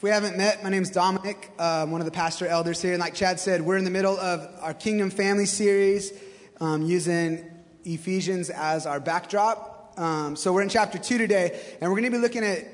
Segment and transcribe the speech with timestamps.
[0.00, 2.92] If we haven't met, my name is Dominic, um, one of the pastor elders here.
[2.92, 6.14] And like Chad said, we're in the middle of our Kingdom Family series
[6.58, 7.44] um, using
[7.84, 9.92] Ephesians as our backdrop.
[9.98, 12.64] Um, so we're in chapter 2 today, and we're going to be looking at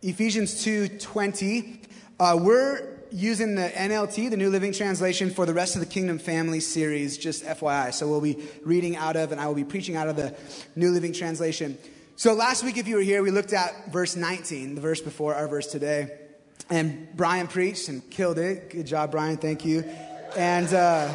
[0.00, 1.82] Ephesians 2.20.
[2.20, 6.20] Uh, we're using the NLT, the New Living Translation, for the rest of the Kingdom
[6.20, 7.92] Family series, just FYI.
[7.94, 10.36] So we'll be reading out of, and I will be preaching out of the
[10.76, 11.78] New Living Translation.
[12.14, 15.34] So last week, if you were here, we looked at verse 19, the verse before
[15.34, 16.25] our verse today.
[16.68, 18.70] And Brian preached and killed it.
[18.70, 19.36] Good job, Brian.
[19.36, 19.84] Thank you.
[20.36, 21.14] And uh,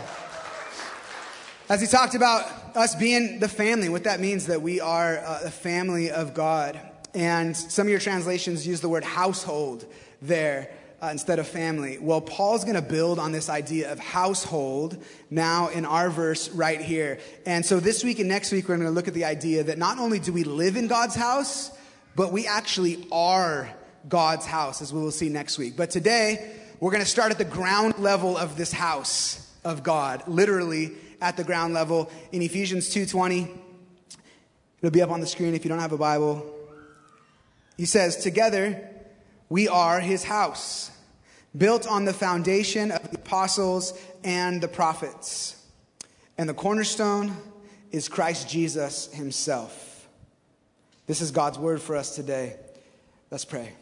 [1.67, 2.43] as he talked about
[2.75, 6.79] us being the family, what that means that we are uh, a family of God.
[7.13, 9.85] And some of your translations use the word household
[10.21, 10.71] there.
[11.03, 11.97] Uh, instead of family.
[11.97, 16.79] Well, Paul's going to build on this idea of household now in our verse right
[16.79, 17.17] here.
[17.43, 19.79] And so this week and next week, we're going to look at the idea that
[19.79, 21.71] not only do we live in God's house,
[22.15, 23.73] but we actually are
[24.09, 25.75] God's house, as we will see next week.
[25.75, 30.27] But today, we're going to start at the ground level of this house of God,
[30.27, 33.47] literally at the ground level in Ephesians 2:20.
[34.79, 36.43] It'll be up on the screen if you don't have a Bible.
[37.77, 38.89] He says, "Together
[39.49, 40.89] we are his house,
[41.55, 45.55] built on the foundation of the apostles and the prophets.
[46.37, 47.37] And the cornerstone
[47.91, 50.07] is Christ Jesus himself."
[51.05, 52.55] This is God's word for us today.
[53.29, 53.73] Let's pray.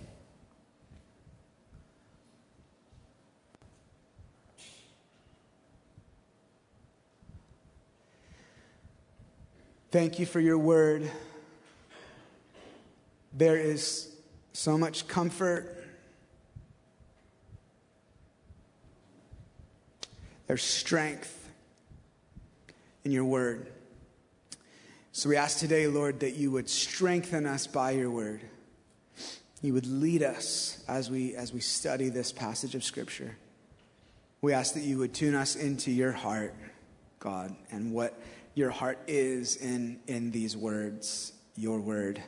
[9.92, 11.09] Thank you for your word.
[13.34, 14.14] There is
[14.54, 15.84] so much comfort.
[20.46, 21.50] There's strength
[23.04, 23.72] in your word.
[25.12, 28.42] So we ask today, Lord, that you would strengthen us by your word.
[29.64, 33.38] You would lead us as we, as we study this passage of Scripture.
[34.42, 36.53] We ask that you would tune us into your heart,
[37.20, 38.22] God, and what
[38.55, 42.22] your heart is in, in these words, your word.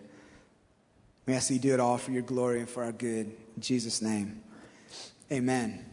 [1.26, 3.32] We ask that you do it all for your glory and for our good.
[3.56, 4.42] In Jesus' name,
[5.32, 5.86] amen.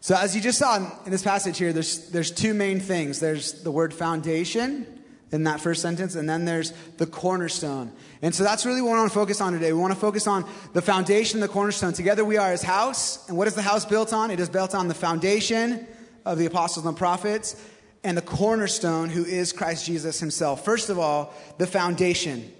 [0.00, 3.62] So, as you just saw in this passage here, there's, there's two main things there's
[3.62, 4.86] the word foundation
[5.30, 7.90] in that first sentence, and then there's the cornerstone.
[8.20, 9.72] And so that's really what we want to focus on today.
[9.72, 11.94] We want to focus on the foundation, the cornerstone.
[11.94, 13.26] Together we are his house.
[13.28, 14.30] And what is the house built on?
[14.30, 15.86] It is built on the foundation
[16.26, 17.56] of the apostles and prophets
[18.04, 20.64] and the cornerstone, who is Christ Jesus himself.
[20.64, 22.52] First of all, the foundation.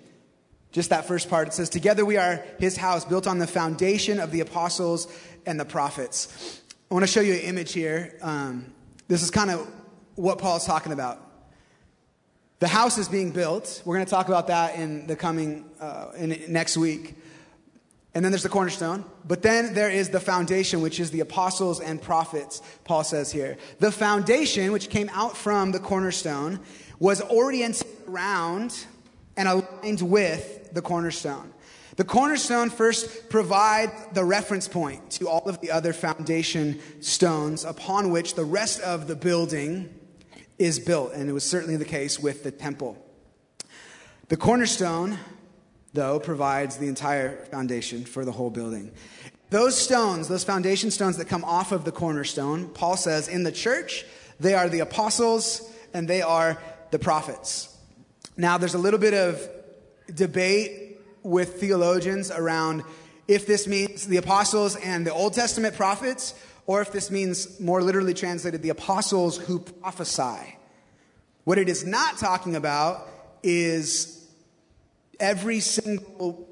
[0.70, 1.48] Just that first part.
[1.48, 5.12] It says, Together we are his house, built on the foundation of the apostles
[5.44, 6.60] and the prophets.
[6.90, 8.18] I want to show you an image here.
[8.22, 8.72] Um,
[9.08, 9.68] this is kind of
[10.14, 11.20] what Paul's talking about.
[12.60, 13.82] The house is being built.
[13.84, 17.16] We're going to talk about that in the coming, uh, in, next week.
[18.14, 19.04] And then there's the cornerstone.
[19.26, 23.56] But then there is the foundation, which is the apostles and prophets, Paul says here.
[23.78, 26.60] The foundation, which came out from the cornerstone,
[26.98, 28.86] was oriented around
[29.36, 31.52] and aligned with the cornerstone.
[31.96, 38.10] The cornerstone first provides the reference point to all of the other foundation stones upon
[38.10, 39.92] which the rest of the building
[40.58, 41.12] is built.
[41.12, 42.96] And it was certainly the case with the temple.
[44.28, 45.18] The cornerstone
[45.92, 48.92] though, provides the entire foundation for the whole building.
[49.50, 53.52] Those stones, those foundation stones that come off of the cornerstone, Paul says in the
[53.52, 54.06] church,
[54.40, 56.56] they are the apostles and they are
[56.90, 57.68] the prophets.
[58.36, 59.46] Now, there's a little bit of
[60.14, 62.82] debate with theologians around
[63.28, 66.34] if this means the apostles and the Old Testament prophets,
[66.66, 70.56] or if this means more literally translated the apostles who prophesy.
[71.44, 73.08] What it is not talking about
[73.42, 74.21] is
[75.22, 76.48] every single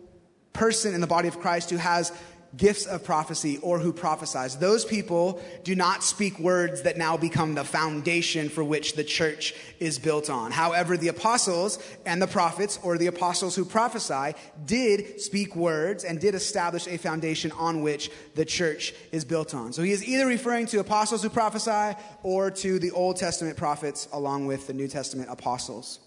[0.54, 2.12] person in the body of Christ who has
[2.56, 4.56] gifts of prophecy or who prophesies.
[4.56, 9.54] Those people do not speak words that now become the foundation for which the church
[9.78, 10.50] is built on.
[10.50, 14.34] However, the apostles and the prophets or the apostles who prophesy
[14.66, 19.72] did speak words and did establish a foundation on which the church is built on.
[19.72, 24.08] So he is either referring to apostles who prophesy or to the Old Testament prophets
[24.12, 26.00] along with the New Testament apostles.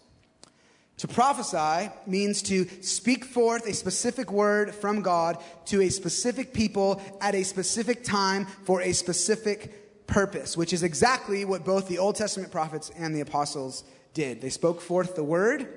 [0.97, 7.01] To prophesy means to speak forth a specific word from God to a specific people
[7.19, 12.15] at a specific time for a specific purpose, which is exactly what both the Old
[12.15, 14.41] Testament prophets and the apostles did.
[14.41, 15.67] They spoke forth the word,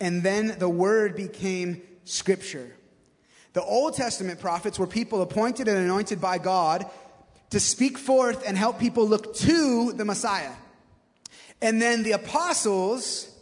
[0.00, 2.70] and then the word became scripture.
[3.54, 6.86] The Old Testament prophets were people appointed and anointed by God
[7.50, 10.52] to speak forth and help people look to the Messiah.
[11.60, 13.34] And then the apostles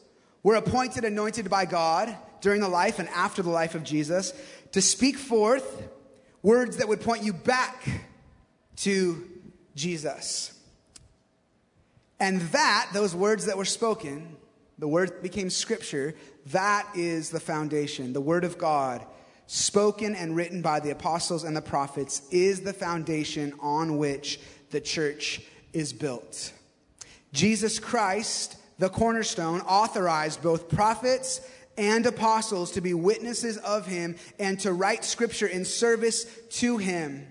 [0.46, 4.32] were appointed, anointed by God during the life and after the life of Jesus
[4.70, 5.82] to speak forth
[6.40, 7.88] words that would point you back
[8.76, 9.28] to
[9.74, 10.56] Jesus.
[12.20, 14.36] And that, those words that were spoken,
[14.78, 16.14] the word became scripture,
[16.52, 18.12] that is the foundation.
[18.12, 19.04] The word of God,
[19.48, 24.38] spoken and written by the apostles and the prophets, is the foundation on which
[24.70, 26.52] the church is built.
[27.32, 31.40] Jesus Christ, the cornerstone, authorized both prophets
[31.78, 37.26] and apostles to be witnesses of him and to write scripture in service to him.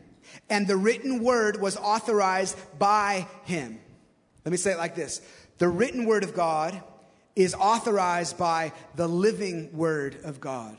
[0.50, 3.80] And the written word was authorized by him.
[4.44, 5.22] Let me say it like this
[5.58, 6.82] The written word of God
[7.36, 10.78] is authorized by the living word of God.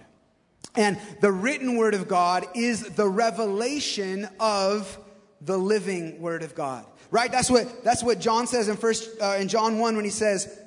[0.75, 4.99] And the written word of God is the revelation of
[5.41, 6.85] the living word of God.
[7.11, 7.31] Right?
[7.31, 10.59] That's what, that's what John says in first, uh, in John 1 when he says,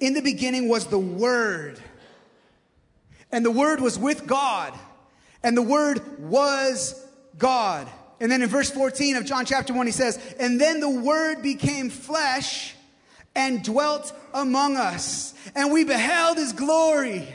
[0.00, 1.80] in the beginning was the word
[3.34, 4.72] and the Word was with God,
[5.42, 7.04] and the Word was
[7.36, 7.88] God.
[8.20, 11.42] And then in verse 14 of John chapter 1, he says, And then the Word
[11.42, 12.76] became flesh
[13.34, 17.26] and dwelt among us, and we beheld his glory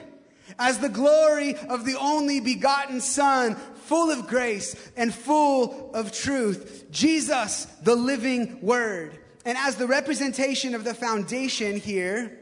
[0.58, 3.58] as the glory of the only begotten Son,
[3.90, 6.86] full of grace and full of truth.
[6.92, 9.18] Jesus, the living Word.
[9.46, 12.38] And as the representation of the foundation here,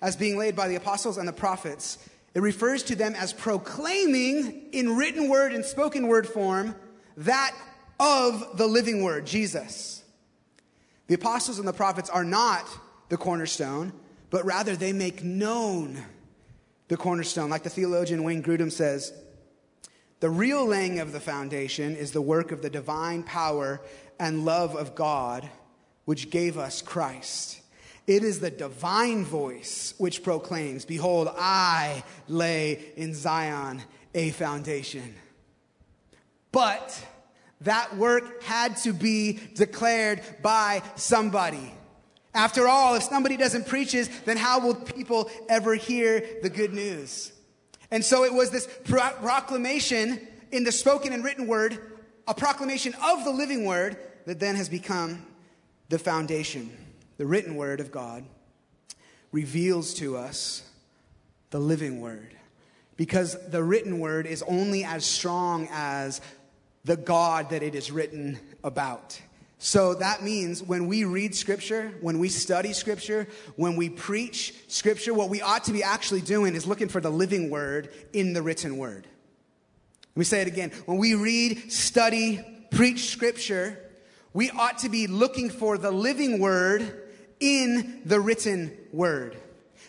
[0.00, 1.98] as being laid by the apostles and the prophets,
[2.32, 6.74] it refers to them as proclaiming in written word and spoken word form
[7.18, 7.54] that
[8.00, 10.02] of the living word, Jesus.
[11.08, 12.66] The apostles and the prophets are not
[13.10, 13.92] the cornerstone,
[14.30, 16.02] but rather they make known
[16.86, 17.50] the cornerstone.
[17.50, 19.12] Like the theologian Wayne Grudem says,
[20.20, 23.80] the real laying of the foundation is the work of the divine power
[24.18, 25.48] and love of God,
[26.04, 27.60] which gave us Christ.
[28.06, 33.82] It is the divine voice which proclaims, Behold, I lay in Zion
[34.14, 35.14] a foundation.
[36.50, 37.06] But
[37.60, 41.74] that work had to be declared by somebody.
[42.34, 46.72] After all, if somebody doesn't preach it, then how will people ever hear the good
[46.72, 47.32] news?
[47.90, 50.20] And so it was this proclamation
[50.50, 51.78] in the spoken and written word,
[52.26, 53.96] a proclamation of the living word
[54.26, 55.24] that then has become
[55.88, 56.70] the foundation
[57.18, 58.24] the written word of God,
[59.32, 60.62] reveals to us
[61.50, 62.34] the living word.
[62.96, 66.20] Because the written word is only as strong as
[66.84, 69.20] the God that it is written about.
[69.58, 73.26] So that means when we read scripture, when we study scripture,
[73.56, 77.10] when we preach scripture, what we ought to be actually doing is looking for the
[77.10, 79.06] living word in the written word.
[80.14, 80.70] Let me say it again.
[80.86, 82.40] When we read, study,
[82.70, 83.78] preach scripture,
[84.32, 87.08] we ought to be looking for the living word
[87.40, 89.36] in the written word.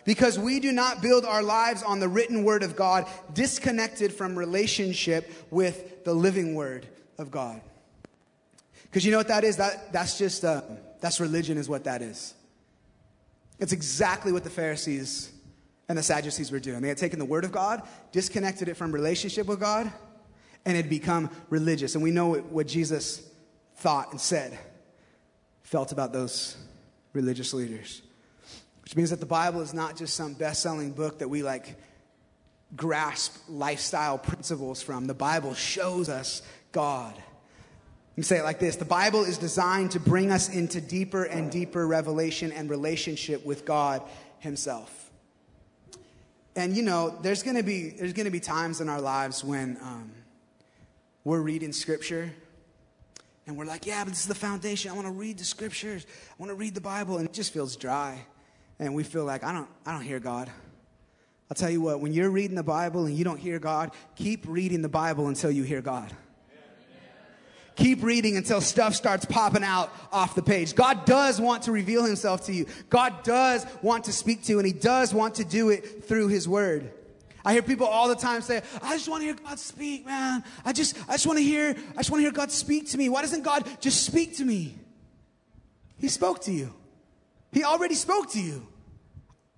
[0.04, 4.36] Because we do not build our lives on the written word of God, disconnected from
[4.36, 6.88] relationship with the living word
[7.18, 7.60] of God.
[8.90, 9.56] Because you know what that is?
[9.56, 10.62] That, that's just, uh,
[11.00, 12.34] that's religion, is what that is.
[13.60, 15.30] It's exactly what the Pharisees
[15.88, 16.80] and the Sadducees were doing.
[16.80, 19.92] They had taken the word of God, disconnected it from relationship with God,
[20.64, 21.94] and had become religious.
[21.94, 23.22] And we know what Jesus
[23.76, 24.58] thought and said,
[25.62, 26.56] felt about those
[27.12, 28.02] religious leaders.
[28.82, 31.76] Which means that the Bible is not just some best selling book that we like
[32.76, 35.06] grasp lifestyle principles from.
[35.06, 37.14] The Bible shows us God.
[38.12, 41.24] Let me say it like this The Bible is designed to bring us into deeper
[41.24, 44.02] and deeper revelation and relationship with God
[44.38, 45.10] Himself.
[46.56, 50.10] And you know, there's gonna be, there's gonna be times in our lives when um,
[51.24, 52.32] we're reading scripture
[53.50, 54.92] and we're like, yeah, but this is the foundation.
[54.92, 56.06] I want to read the scriptures.
[56.06, 57.18] I want to read the Bible.
[57.18, 58.24] And it just feels dry.
[58.78, 60.48] And we feel like, I don't, I don't hear God.
[61.50, 64.44] I'll tell you what, when you're reading the Bible and you don't hear God, keep
[64.46, 66.12] reading the Bible until you hear God.
[67.76, 70.74] Keep reading until stuff starts popping out off the page.
[70.74, 72.66] God does want to reveal himself to you.
[72.88, 76.28] God does want to speak to you, and he does want to do it through
[76.28, 76.90] his word.
[77.44, 80.44] I hear people all the time say, I just want to hear God speak, man.
[80.64, 82.98] I just, I just want to hear, I just want to hear God speak to
[82.98, 83.08] me.
[83.08, 84.76] Why doesn't God just speak to me?
[85.98, 86.74] He spoke to you.
[87.52, 88.66] He already spoke to you.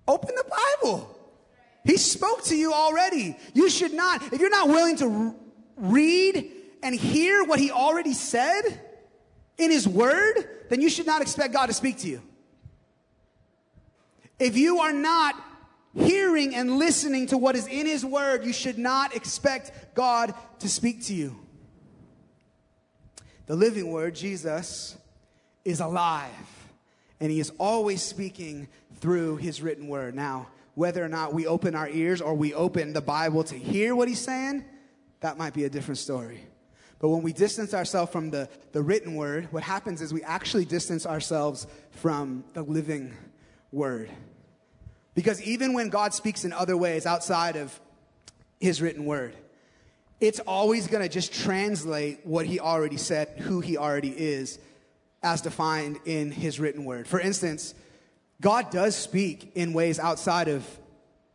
[0.07, 0.45] Open the
[0.81, 1.09] Bible.
[1.83, 3.37] He spoke to you already.
[3.53, 5.35] You should not, if you're not willing to
[5.77, 6.51] read
[6.83, 8.61] and hear what he already said
[9.57, 10.35] in his word,
[10.69, 12.21] then you should not expect God to speak to you.
[14.39, 15.35] If you are not
[15.95, 20.67] hearing and listening to what is in His Word, you should not expect God to
[20.67, 21.37] speak to you.
[23.45, 24.97] The living Word, Jesus,
[25.63, 26.31] is alive,
[27.19, 28.67] and He is always speaking
[28.99, 30.15] through His written Word.
[30.15, 33.95] Now, whether or not we open our ears or we open the Bible to hear
[33.95, 34.65] what He's saying,
[35.19, 36.43] that might be a different story.
[37.03, 40.63] But when we distance ourselves from the, the written word, what happens is we actually
[40.63, 43.13] distance ourselves from the living
[43.73, 44.09] word.
[45.13, 47.77] Because even when God speaks in other ways outside of
[48.61, 49.35] his written word,
[50.21, 54.57] it's always going to just translate what he already said, who he already is,
[55.21, 57.05] as defined in his written word.
[57.05, 57.75] For instance,
[58.39, 60.65] God does speak in ways outside of,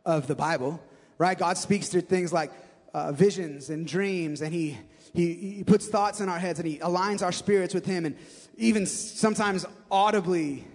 [0.03, 0.81] of the Bible,
[1.19, 1.37] right?
[1.37, 2.51] God speaks through things like
[2.91, 4.75] uh, visions and dreams, and he,
[5.13, 8.15] he, he puts thoughts in our heads, and he aligns our spirits with him, and
[8.57, 10.65] even sometimes audibly,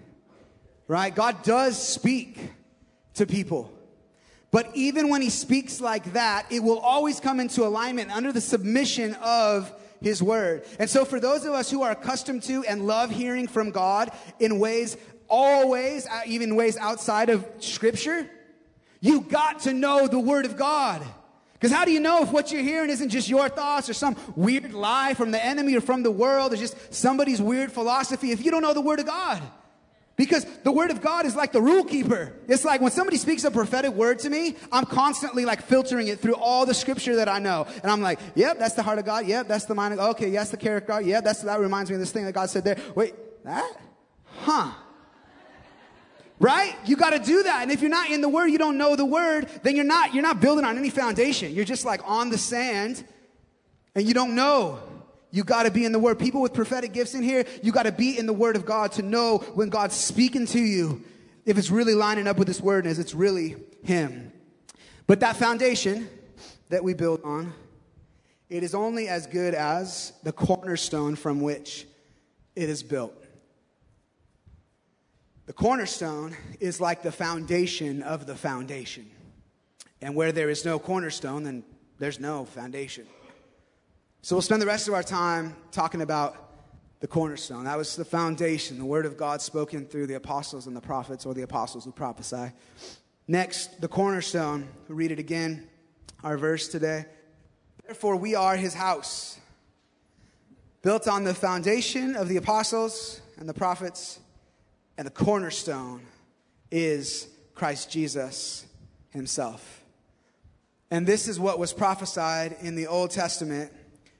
[0.88, 1.14] right?
[1.14, 2.38] God does speak
[3.14, 3.70] to people.
[4.50, 8.40] But even when he speaks like that, it will always come into alignment under the
[8.40, 10.64] submission of his word.
[10.78, 14.12] And so for those of us who are accustomed to and love hearing from God
[14.38, 14.96] in ways,
[15.28, 18.30] always, uh, even ways outside of scripture,
[19.00, 21.02] you got to know the word of God.
[21.64, 24.16] Because how do you know if what you're hearing isn't just your thoughts or some
[24.36, 28.44] weird lie from the enemy or from the world or just somebody's weird philosophy if
[28.44, 29.42] you don't know the word of God?
[30.14, 32.34] Because the word of God is like the rule keeper.
[32.48, 36.20] It's like when somebody speaks a prophetic word to me, I'm constantly like filtering it
[36.20, 37.66] through all the scripture that I know.
[37.82, 39.26] And I'm like, yep, that's the heart of God.
[39.26, 40.10] Yep, that's the mind of God.
[40.16, 41.00] Okay, yes, the character.
[41.00, 42.76] Yeah, that's, that reminds me of this thing that God said there.
[42.94, 43.74] Wait, that?
[44.26, 44.70] Huh.
[46.40, 46.74] Right?
[46.84, 47.62] You got to do that.
[47.62, 50.14] And if you're not in the word, you don't know the word, then you're not,
[50.14, 51.52] you're not building on any foundation.
[51.52, 53.04] You're just like on the sand
[53.94, 54.80] and you don't know.
[55.30, 56.18] You got to be in the Word.
[56.18, 58.92] People with prophetic gifts in here, you got to be in the Word of God
[58.92, 61.02] to know when God's speaking to you,
[61.44, 64.32] if it's really lining up with this Word and as it's really Him.
[65.06, 66.08] But that foundation
[66.68, 67.52] that we build on,
[68.48, 71.86] it is only as good as the cornerstone from which
[72.54, 73.23] it is built.
[75.46, 79.10] The cornerstone is like the foundation of the foundation.
[80.00, 81.64] And where there is no cornerstone, then
[81.98, 83.06] there's no foundation.
[84.22, 86.36] So we'll spend the rest of our time talking about
[87.00, 87.64] the cornerstone.
[87.64, 91.26] That was the foundation, the word of God spoken through the apostles and the prophets,
[91.26, 92.52] or the apostles who prophesy.
[93.28, 94.66] Next, the cornerstone.
[94.88, 95.68] We'll read it again,
[96.22, 97.04] our verse today.
[97.84, 99.38] Therefore, we are his house,
[100.80, 104.20] built on the foundation of the apostles and the prophets,
[104.96, 106.02] and the cornerstone
[106.70, 108.66] is Christ Jesus
[109.10, 109.82] himself.
[110.90, 113.72] And this is what was prophesied in the Old Testament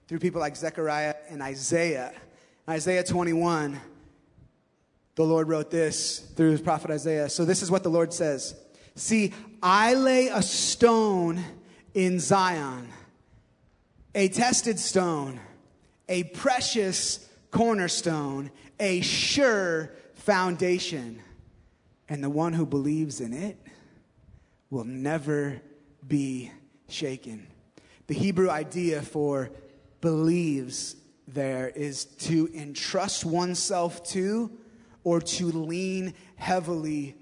[0.09, 2.13] through people like Zechariah and Isaiah.
[2.67, 3.81] In Isaiah 21,
[5.15, 7.29] the Lord wrote this through his prophet Isaiah.
[7.29, 8.57] So this is what the Lord says
[8.97, 11.43] See, I lay a stone
[11.95, 12.89] in Zion,
[14.15, 15.41] a tested stone,
[16.09, 19.91] a precious cornerstone, a sure
[20.25, 21.21] foundation.
[22.09, 23.59] And the one who believes in it
[24.71, 25.61] will never
[26.07, 26.51] be
[26.89, 27.47] shaken.
[28.07, 29.51] The Hebrew idea for
[30.01, 34.51] believes there is to entrust oneself to
[35.03, 37.17] or to lean heavily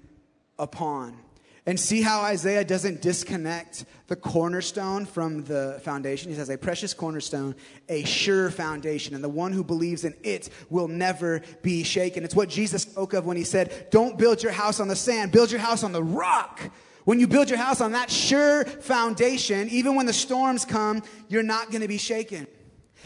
[0.59, 1.17] upon.
[1.65, 6.29] And see how Isaiah doesn't disconnect the cornerstone from the foundation.
[6.29, 7.55] He says, a precious cornerstone,
[7.87, 12.25] a sure foundation, and the one who believes in it will never be shaken.
[12.25, 15.31] It's what Jesus spoke of when he said, Don't build your house on the sand,
[15.31, 16.59] build your house on the rock.
[17.05, 21.43] When you build your house on that sure foundation, even when the storms come, you're
[21.43, 22.47] not going to be shaken.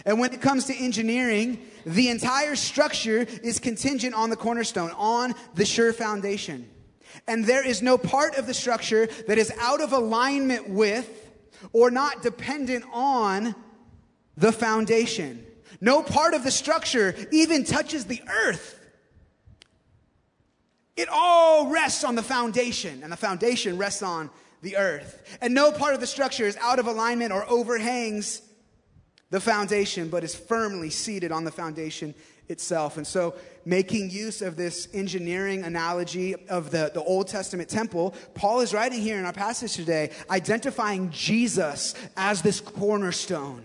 [0.06, 5.34] And when it comes to engineering, the entire structure is contingent on the cornerstone, on
[5.56, 6.70] the sure foundation.
[7.28, 11.10] And there is no part of the structure that is out of alignment with
[11.74, 13.56] or not dependent on
[14.36, 15.46] the foundation.
[15.82, 18.76] No part of the structure even touches the earth.
[20.96, 24.32] It all rests on the foundation, and the foundation rests on
[24.64, 25.38] the earth.
[25.42, 28.42] And no part of the structure is out of alignment or overhangs
[29.30, 32.16] the foundation, but is firmly seated on the foundation
[32.50, 32.98] itself.
[32.98, 33.36] And so,
[33.66, 39.02] making use of this engineering analogy of the, the Old Testament temple, Paul is writing
[39.02, 43.64] here in our passage today, identifying Jesus as this cornerstone,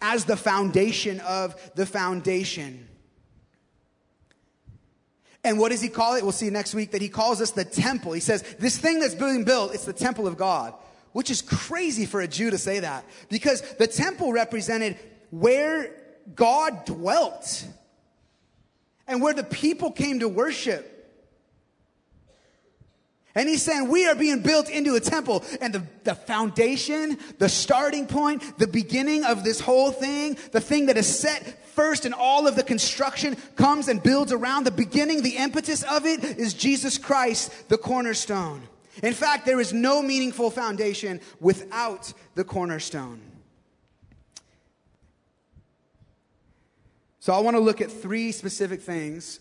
[0.00, 2.86] as the foundation of the foundation.
[5.42, 6.22] And what does he call it?
[6.22, 8.12] We'll see next week that he calls us the temple.
[8.12, 10.74] He says, This thing that's being built, it's the temple of God
[11.12, 14.96] which is crazy for a Jew to say that because the temple represented
[15.30, 15.94] where
[16.34, 17.66] God dwelt
[19.10, 20.86] and where the people came to worship.
[23.34, 27.48] And he's saying we are being built into a temple and the, the foundation, the
[27.48, 32.12] starting point, the beginning of this whole thing, the thing that is set first in
[32.12, 36.54] all of the construction comes and builds around the beginning, the impetus of it is
[36.54, 38.62] Jesus Christ, the cornerstone.
[39.02, 43.20] In fact, there is no meaningful foundation without the cornerstone.
[47.22, 49.40] So I want to look at three specific things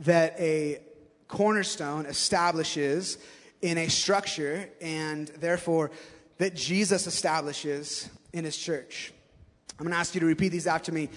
[0.00, 0.82] that a
[1.26, 3.16] cornerstone establishes
[3.62, 5.90] in a structure and therefore
[6.36, 9.10] that Jesus establishes in his church.
[9.78, 11.08] I'm going to ask you to repeat these after me.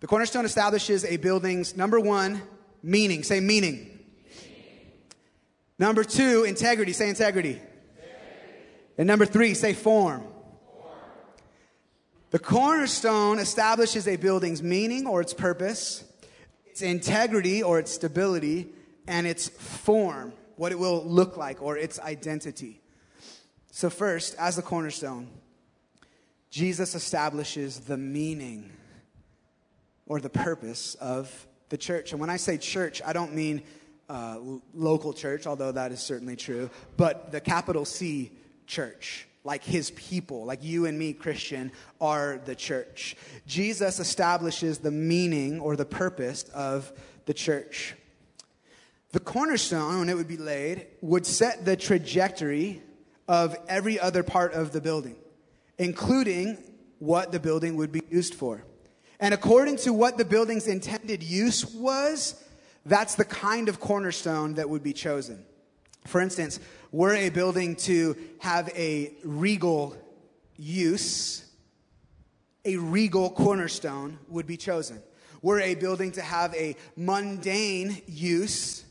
[0.00, 2.42] The cornerstone establishes a building's number one,
[2.82, 3.22] meaning.
[3.22, 3.76] Say meaning.
[3.76, 4.00] meaning.
[5.78, 6.92] Number two, integrity.
[6.92, 7.52] Say integrity.
[7.52, 7.70] integrity.
[8.98, 10.22] And number three, say form.
[12.34, 16.02] The cornerstone establishes a building's meaning or its purpose,
[16.66, 18.70] its integrity or its stability,
[19.06, 22.80] and its form, what it will look like, or its identity.
[23.70, 25.28] So, first, as the cornerstone,
[26.50, 28.72] Jesus establishes the meaning
[30.04, 32.10] or the purpose of the church.
[32.10, 33.62] And when I say church, I don't mean
[34.08, 34.38] uh,
[34.74, 38.32] local church, although that is certainly true, but the capital C
[38.66, 41.70] church like his people, like you and me, Christian,
[42.00, 43.14] are the church.
[43.46, 46.90] Jesus establishes the meaning or the purpose of
[47.26, 47.94] the church.
[49.12, 52.82] The cornerstone, when it would be laid, would set the trajectory
[53.28, 55.16] of every other part of the building,
[55.78, 56.58] including
[56.98, 58.64] what the building would be used for.
[59.20, 62.42] And according to what the building's intended use was,
[62.86, 65.44] that's the kind of cornerstone that would be chosen.
[66.06, 66.60] For instance,
[66.94, 69.96] were a building to have a regal
[70.56, 71.44] use,
[72.64, 75.02] a regal cornerstone would be chosen.
[75.42, 78.84] Were a building to have a mundane use,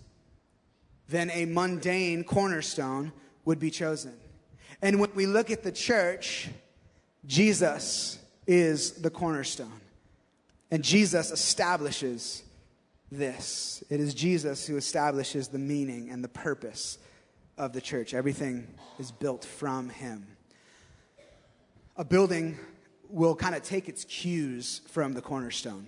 [1.08, 3.14] then a mundane cornerstone
[3.46, 4.14] would be chosen.
[4.82, 6.50] And when we look at the church,
[7.26, 9.80] Jesus is the cornerstone.
[10.72, 12.44] And Jesus establishes
[13.10, 13.82] this.
[13.90, 16.98] It is Jesus who establishes the meaning and the purpose
[17.58, 18.14] of the church.
[18.14, 18.68] Everything
[19.00, 20.28] is built from him.
[21.96, 22.58] A building
[23.10, 25.88] will kind of take its cues from the cornerstone.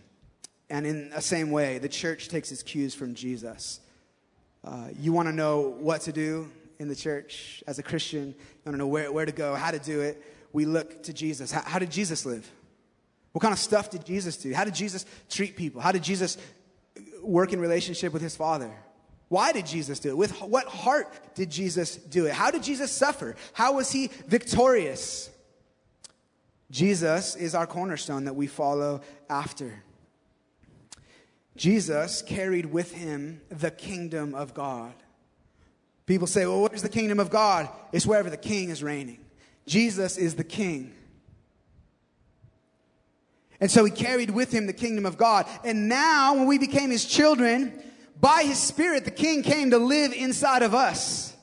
[0.69, 3.79] And in the same way, the church takes its cues from Jesus.
[4.63, 8.61] Uh, you want to know what to do in the church as a Christian, you
[8.65, 10.21] want to know where, where to go, how to do it.
[10.51, 11.51] We look to Jesus.
[11.51, 12.49] How, how did Jesus live?
[13.31, 14.53] What kind of stuff did Jesus do?
[14.53, 15.81] How did Jesus treat people?
[15.81, 16.37] How did Jesus
[17.21, 18.71] work in relationship with his Father?
[19.35, 20.17] Why did Jesus do it?
[20.17, 22.31] With what heart did Jesus do it?
[22.31, 23.35] How did Jesus suffer?
[23.51, 25.29] How was he victorious?
[26.71, 29.83] Jesus is our cornerstone that we follow after.
[31.57, 34.93] Jesus carried with him the kingdom of God.
[36.05, 37.67] People say, well, where's the kingdom of God?
[37.91, 39.19] It's wherever the king is reigning.
[39.67, 40.95] Jesus is the king.
[43.59, 45.45] And so he carried with him the kingdom of God.
[45.65, 47.81] And now, when we became his children,
[48.25, 51.37] by his spirit, the king came to live inside of us.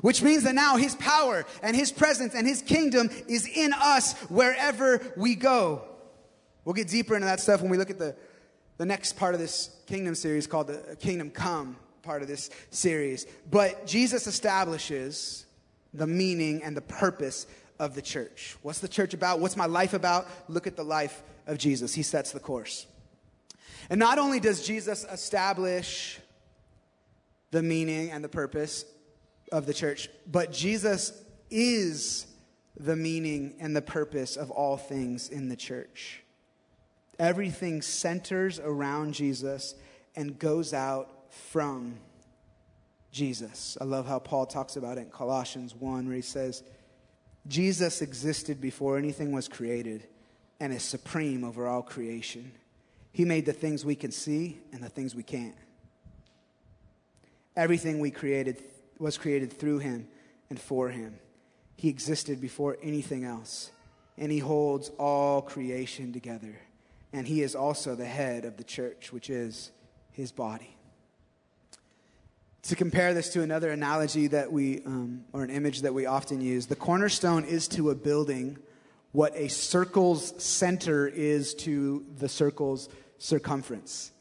[0.00, 4.14] Which means that now his power and his presence and his kingdom is in us
[4.22, 5.84] wherever we go.
[6.64, 8.16] We'll get deeper into that stuff when we look at the,
[8.78, 13.24] the next part of this kingdom series called the Kingdom Come part of this series.
[13.48, 15.46] But Jesus establishes
[15.94, 17.46] the meaning and the purpose
[17.78, 18.56] of the church.
[18.62, 19.38] What's the church about?
[19.38, 20.26] What's my life about?
[20.48, 21.94] Look at the life of Jesus.
[21.94, 22.88] He sets the course.
[23.90, 26.20] And not only does Jesus establish
[27.50, 28.84] the meaning and the purpose
[29.50, 31.12] of the church, but Jesus
[31.50, 32.26] is
[32.76, 36.22] the meaning and the purpose of all things in the church.
[37.18, 39.74] Everything centers around Jesus
[40.14, 41.96] and goes out from
[43.10, 43.76] Jesus.
[43.80, 46.62] I love how Paul talks about it in Colossians 1, where he says,
[47.46, 50.06] Jesus existed before anything was created
[50.60, 52.52] and is supreme over all creation.
[53.12, 55.56] He made the things we can see and the things we can't.
[57.56, 58.62] Everything we created
[58.98, 60.08] was created through him
[60.50, 61.18] and for him.
[61.76, 63.70] He existed before anything else,
[64.16, 66.58] and he holds all creation together.
[67.12, 69.70] And he is also the head of the church, which is
[70.12, 70.76] his body.
[72.62, 76.40] To compare this to another analogy that we, um, or an image that we often
[76.40, 78.58] use, the cornerstone is to a building
[79.12, 84.12] what a circle's center is to the circle's circumference.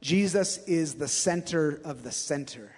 [0.00, 2.72] Jesus is the center of the center.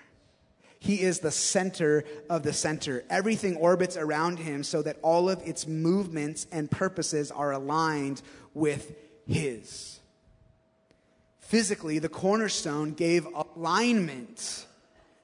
[0.79, 3.05] He is the center of the center.
[3.09, 8.21] Everything orbits around him so that all of its movements and purposes are aligned
[8.53, 8.95] with
[9.27, 10.01] his.
[11.41, 14.67] Physically, the cornerstone gave alignment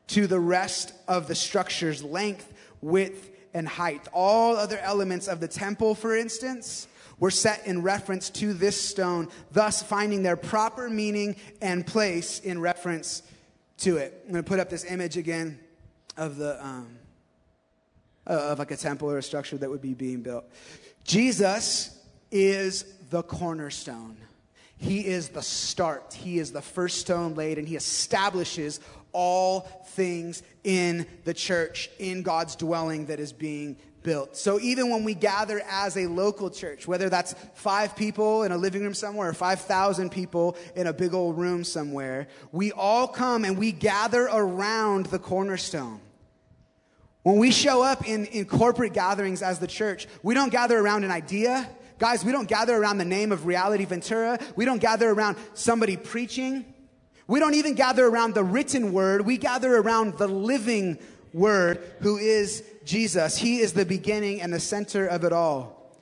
[0.06, 4.06] to the rest of the structure's length, width, and height.
[4.12, 6.86] All other elements of the temple, for instance,
[7.18, 12.60] were set in reference to this stone, thus finding their proper meaning and place in
[12.60, 13.22] reference
[13.78, 14.22] to it.
[14.24, 15.58] I'm going to put up this image again
[16.16, 16.98] of the um,
[18.26, 20.44] of like a temple or a structure that would be being built.
[21.04, 21.98] Jesus
[22.30, 24.16] is the cornerstone.
[24.78, 26.14] He is the start.
[26.14, 28.80] He is the first stone laid, and he establishes
[29.12, 34.36] all things in the church, in God's dwelling that is being built.
[34.36, 38.56] So even when we gather as a local church, whether that's five people in a
[38.56, 43.44] living room somewhere or 5,000 people in a big old room somewhere, we all come
[43.44, 46.00] and we gather around the cornerstone.
[47.22, 51.04] When we show up in, in corporate gatherings as the church, we don't gather around
[51.04, 51.68] an idea.
[51.98, 54.38] Guys, we don't gather around the name of Reality Ventura.
[54.56, 56.64] We don't gather around somebody preaching.
[57.30, 59.24] We don't even gather around the written word.
[59.24, 60.98] We gather around the living
[61.32, 63.36] word who is Jesus.
[63.36, 65.94] He is the beginning and the center of it all.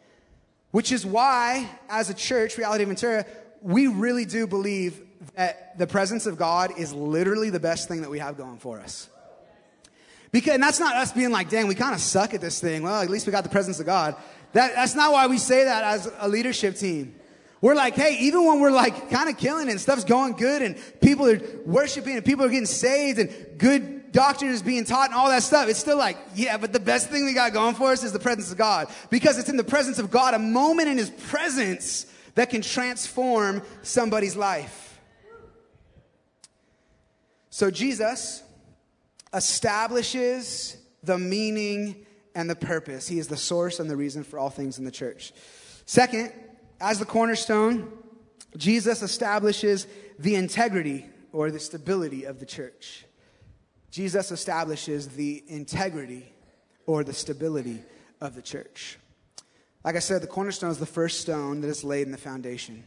[0.71, 3.27] Which is why, as a church, Reality Ventura,
[3.61, 5.03] we really do believe
[5.35, 8.81] that the presence of God is literally the best thing that we have going for
[8.81, 9.11] us.
[10.33, 12.85] Because, and that's not us being like, dang, we kind of suck at this thing.
[12.85, 14.17] Well, at least we got the presence of God.
[14.55, 17.18] That, that's not why we say that as a leadership team.
[17.61, 20.77] We're like, hey, even when we're like kind of killing and stuff's going good and
[21.01, 25.15] people are worshiping and people are getting saved and good doctrine is being taught and
[25.15, 27.91] all that stuff, it's still like, yeah, but the best thing we got going for
[27.91, 28.89] us is the presence of God.
[29.11, 33.63] Because it's in the presence of God, a moment in His presence that can transform
[33.83, 35.01] somebody's life.
[37.51, 38.45] So Jesus
[39.35, 43.09] establishes the meaning and the purpose.
[43.09, 45.33] He is the source and the reason for all things in the church.
[45.85, 46.33] Second,
[46.81, 47.93] as the cornerstone,
[48.57, 49.87] Jesus establishes
[50.19, 53.05] the integrity or the stability of the church.
[53.91, 56.33] Jesus establishes the integrity
[56.87, 57.83] or the stability
[58.21, 58.99] of the church.
[59.85, 62.85] Like I said, the cornerstone is the first stone that is laid in the foundation.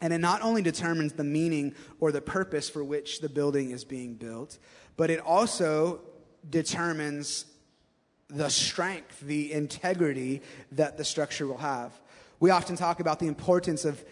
[0.00, 3.84] And it not only determines the meaning or the purpose for which the building is
[3.84, 4.58] being built,
[4.96, 6.00] but it also
[6.50, 7.46] determines
[8.28, 10.42] the strength, the integrity
[10.72, 11.92] that the structure will have.
[12.44, 14.04] We often talk about the importance of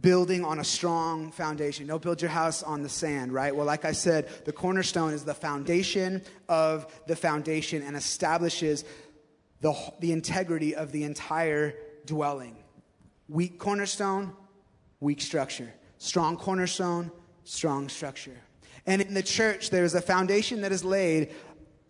[0.00, 1.88] building on a strong foundation.
[1.88, 3.52] Don't build your house on the sand, right?
[3.52, 8.84] Well, like I said, the cornerstone is the foundation of the foundation and establishes
[9.60, 11.74] the, the integrity of the entire
[12.06, 12.58] dwelling.
[13.28, 14.34] Weak cornerstone,
[15.00, 15.74] weak structure.
[15.98, 17.10] Strong cornerstone,
[17.42, 18.38] strong structure.
[18.86, 21.34] And in the church, there is a foundation that is laid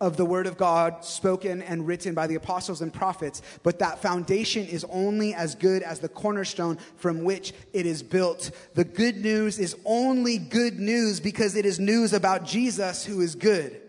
[0.01, 4.01] of the word of God spoken and written by the apostles and prophets, but that
[4.01, 8.51] foundation is only as good as the cornerstone from which it is built.
[8.75, 13.35] The good news is only good news because it is news about Jesus who is
[13.35, 13.81] good.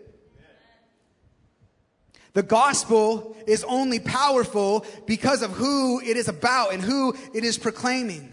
[2.34, 7.58] The gospel is only powerful because of who it is about and who it is
[7.58, 8.31] proclaiming.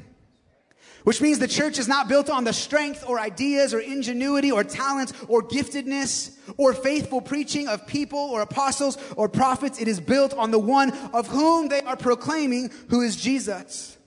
[1.09, 4.63] Which means the church is not built on the strength or ideas or ingenuity or
[4.63, 9.81] talents or giftedness or faithful preaching of people or apostles or prophets.
[9.81, 13.97] It is built on the one of whom they are proclaiming, who is Jesus.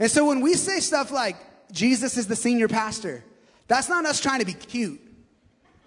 [0.00, 1.36] And so when we say stuff like,
[1.70, 3.22] Jesus is the senior pastor,
[3.68, 5.00] that's not us trying to be cute.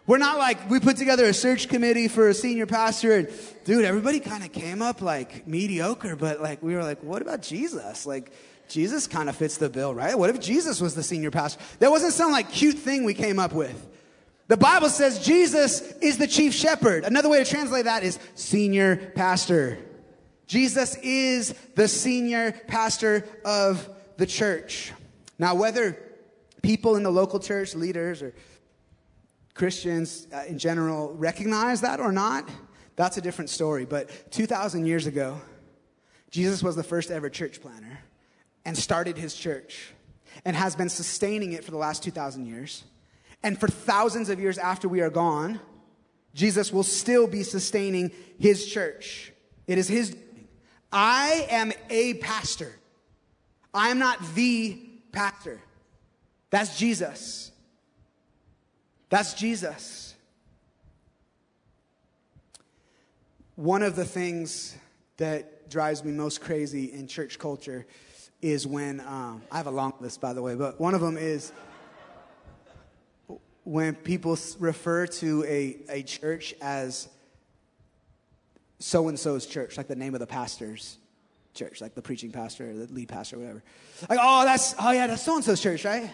[0.08, 3.30] We're not like, we put together a search committee for a senior pastor and
[3.65, 7.41] dude, everybody kind of came up like mediocre, but like, we were like, what about
[7.41, 8.06] Jesus?
[8.06, 8.32] Like,
[8.67, 10.17] Jesus kind of fits the bill, right?
[10.17, 11.62] What if Jesus was the senior pastor?
[11.80, 13.88] That wasn't some like cute thing we came up with.
[14.47, 17.04] The Bible says Jesus is the chief shepherd.
[17.04, 19.80] Another way to translate that is senior pastor.
[20.45, 24.93] Jesus is the senior pastor of the church.
[25.39, 25.97] Now, whether
[26.62, 28.34] people in the local church, leaders, or
[29.56, 32.47] Christians uh, in general recognize that or not,
[32.95, 33.86] that's a different story.
[33.86, 35.41] But 2,000 years ago,
[36.30, 37.99] Jesus was the first ever church planner
[38.65, 39.93] and started his church
[40.43, 42.84] and has been sustaining it for the last 2,000 years.
[43.43, 45.60] And for thousands of years after we are gone,
[46.34, 49.32] Jesus will still be sustaining his church.
[49.67, 50.17] It is his.
[50.91, 52.73] I am a pastor.
[53.73, 54.80] I am not the
[55.12, 55.62] pastor.
[56.49, 57.51] That's Jesus.
[59.10, 60.15] That's Jesus.
[63.56, 64.75] One of the things
[65.17, 67.86] that drives me most crazy in church culture
[68.45, 71.17] is when, um, I have a long list, by the way, but one of them
[71.17, 71.51] is
[73.63, 77.10] when people refer to a, a church as
[78.77, 80.99] so and so's church, like the name of the pastor's
[81.55, 83.63] church, like the preaching pastor or the lead pastor or whatever.
[84.08, 86.12] Like, oh, that's, oh yeah, that's so and so's church, right?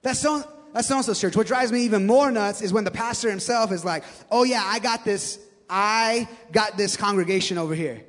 [0.00, 1.36] That's so, that's so and so's church.
[1.36, 4.62] What drives me even more nuts is when the pastor himself is like, oh yeah,
[4.64, 8.00] I got this, I got this congregation over here.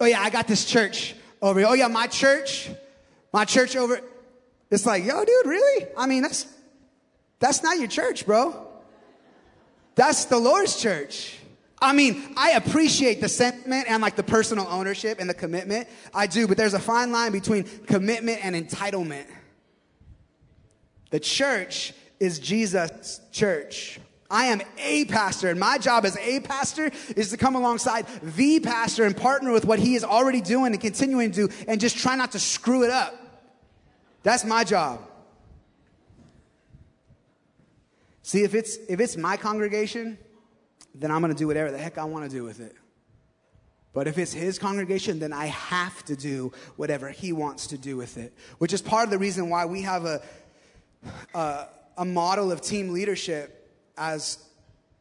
[0.00, 1.68] Oh yeah, I got this church over here.
[1.68, 2.68] Oh yeah, my church,
[3.36, 4.00] my church over,
[4.70, 5.86] it's like, yo, dude, really?
[5.94, 6.46] I mean, that's,
[7.38, 8.66] that's not your church, bro.
[9.94, 11.38] That's the Lord's church.
[11.78, 15.86] I mean, I appreciate the sentiment and like the personal ownership and the commitment.
[16.14, 19.26] I do, but there's a fine line between commitment and entitlement.
[21.10, 24.00] The church is Jesus' church.
[24.30, 28.60] I am a pastor, and my job as a pastor is to come alongside the
[28.60, 31.98] pastor and partner with what he is already doing and continuing to do and just
[31.98, 33.24] try not to screw it up.
[34.26, 35.02] That's my job.
[38.22, 40.18] See, if it's, if it's my congregation,
[40.96, 42.74] then I'm going to do whatever the heck I want to do with it.
[43.92, 47.96] But if it's his congregation, then I have to do whatever he wants to do
[47.96, 50.20] with it, which is part of the reason why we have a,
[51.32, 51.66] a,
[51.98, 54.44] a model of team leadership as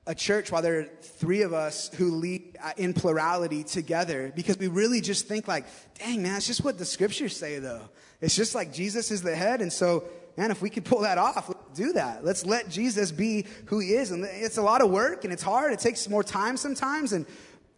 [0.05, 4.59] a church while there are three of us who lead uh, in plurality together because
[4.59, 5.65] we really just think like
[5.97, 7.81] dang man it's just what the scriptures say though
[8.21, 10.04] it's just like jesus is the head and so
[10.38, 12.23] man if we could pull that off let's do that.
[12.23, 15.43] Let's let jesus be who he is and it's a lot of work and it's
[15.43, 15.73] hard.
[15.73, 17.25] It takes more time sometimes and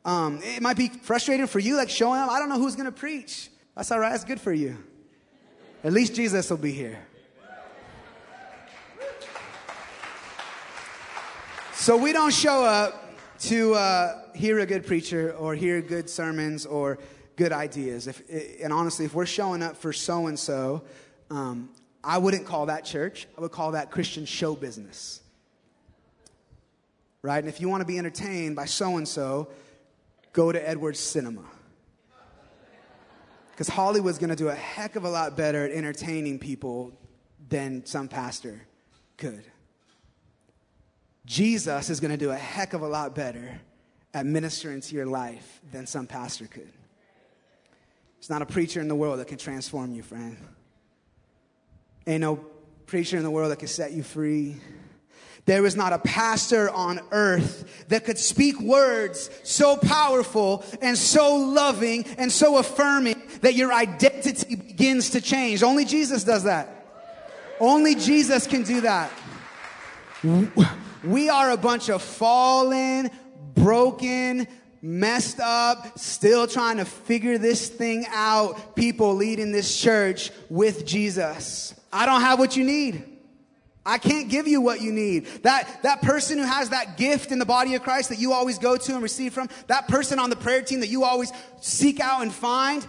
[0.05, 2.29] um, it might be frustrating for you like showing up.
[2.29, 3.49] I don't know who's going to preach.
[3.75, 4.11] That's all right.
[4.11, 4.77] That's good for you.
[5.83, 6.99] At least jesus will be here.
[11.73, 13.03] So we don't show up
[13.39, 16.99] to uh, hear a good preacher or hear good sermons or
[17.37, 18.07] good ideas.
[18.07, 18.21] If,
[18.61, 20.83] and honestly, if we're showing up for so and so,
[22.03, 23.27] I wouldn't call that church.
[23.37, 25.21] I would call that Christian show business.
[27.21, 27.39] Right?
[27.39, 29.49] And if you want to be entertained by so and so,
[30.33, 31.43] go to Edwards Cinema.
[33.51, 36.91] Because Hollywood's going to do a heck of a lot better at entertaining people
[37.49, 38.61] than some pastor
[39.17, 39.43] could.
[41.25, 43.59] Jesus is going to do a heck of a lot better
[44.13, 46.71] at ministering to your life than some pastor could.
[48.17, 50.37] There's not a preacher in the world that can transform you, friend.
[52.05, 52.37] Ain't no
[52.85, 54.57] preacher in the world that can set you free.
[55.45, 61.37] There is not a pastor on earth that could speak words so powerful and so
[61.37, 65.63] loving and so affirming that your identity begins to change.
[65.63, 66.85] Only Jesus does that.
[67.61, 69.09] Only Jesus can do that.
[71.03, 73.09] We are a bunch of fallen,
[73.53, 74.47] broken,
[74.87, 81.75] messed up, still trying to figure this thing out people leading this church with Jesus.
[81.91, 83.03] I don't have what you need.
[83.85, 85.25] I can't give you what you need.
[85.43, 88.59] That, that person who has that gift in the body of Christ that you always
[88.59, 91.99] go to and receive from, that person on the prayer team that you always seek
[91.99, 92.87] out and find,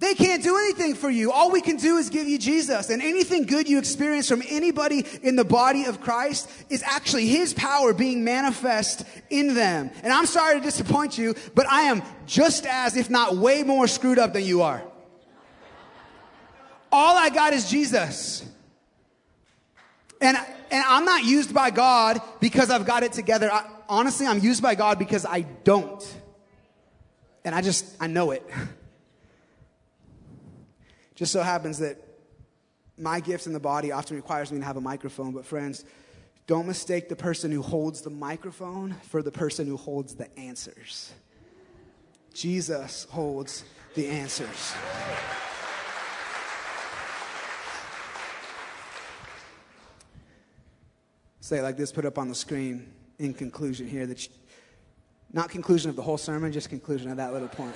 [0.00, 1.32] they can't do anything for you.
[1.32, 2.88] All we can do is give you Jesus.
[2.88, 7.52] And anything good you experience from anybody in the body of Christ is actually His
[7.52, 9.90] power being manifest in them.
[10.04, 13.88] And I'm sorry to disappoint you, but I am just as, if not way more
[13.88, 14.84] screwed up than you are.
[16.92, 18.46] All I got is Jesus.
[20.20, 20.36] And,
[20.70, 23.50] and I'm not used by God because I've got it together.
[23.52, 26.20] I, honestly, I'm used by God because I don't.
[27.44, 28.48] And I just, I know it.
[31.18, 32.00] Just so happens that
[32.96, 35.84] my gift in the body often requires me to have a microphone, but friends,
[36.46, 41.12] don't mistake the person who holds the microphone for the person who holds the answers.
[42.32, 43.64] Jesus holds
[43.96, 44.74] the answers.
[51.40, 54.28] Say it like this, put up on the screen in conclusion here that,
[55.32, 57.74] not conclusion of the whole sermon, just conclusion of that little point.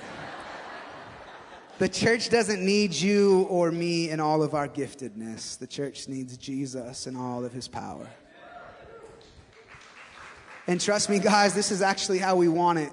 [1.79, 5.57] The church doesn't need you or me in all of our giftedness.
[5.57, 8.07] The church needs Jesus in all of his power.
[10.67, 12.91] And trust me, guys, this is actually how we want it.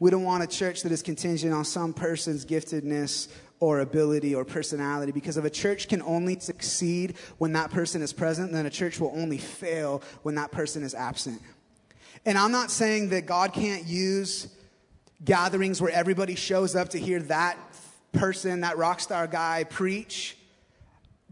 [0.00, 3.28] We don't want a church that is contingent on some person's giftedness
[3.60, 8.12] or ability or personality because if a church can only succeed when that person is
[8.12, 11.40] present, then a church will only fail when that person is absent.
[12.26, 14.48] And I'm not saying that God can't use
[15.24, 17.58] gatherings where everybody shows up to hear that
[18.12, 20.36] person, that rock star guy preach.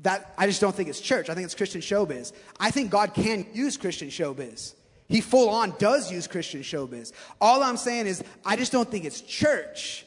[0.02, 1.28] That I just don't think it's church.
[1.28, 2.32] I think it's Christian showbiz.
[2.58, 4.74] I think God can use Christian showbiz.
[5.08, 7.12] He full on does use Christian showbiz.
[7.40, 10.06] All I'm saying is, I just don't think it's church.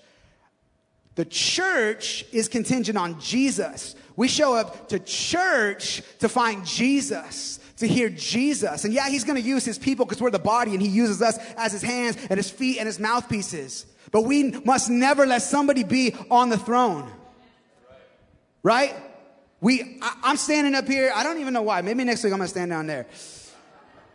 [1.16, 3.96] The church is contingent on Jesus.
[4.16, 8.86] We show up to church to find Jesus, to hear Jesus.
[8.86, 11.22] And yeah, he's going to use his people because we're the body and he uses
[11.22, 13.86] us as his hands and his feet and his mouthpieces.
[14.12, 17.12] But we must never let somebody be on the throne.
[18.62, 18.96] Right?
[19.60, 21.12] We, I, am standing up here.
[21.16, 21.82] I don't even know why.
[21.82, 23.08] Maybe next week I'm going to stand down there.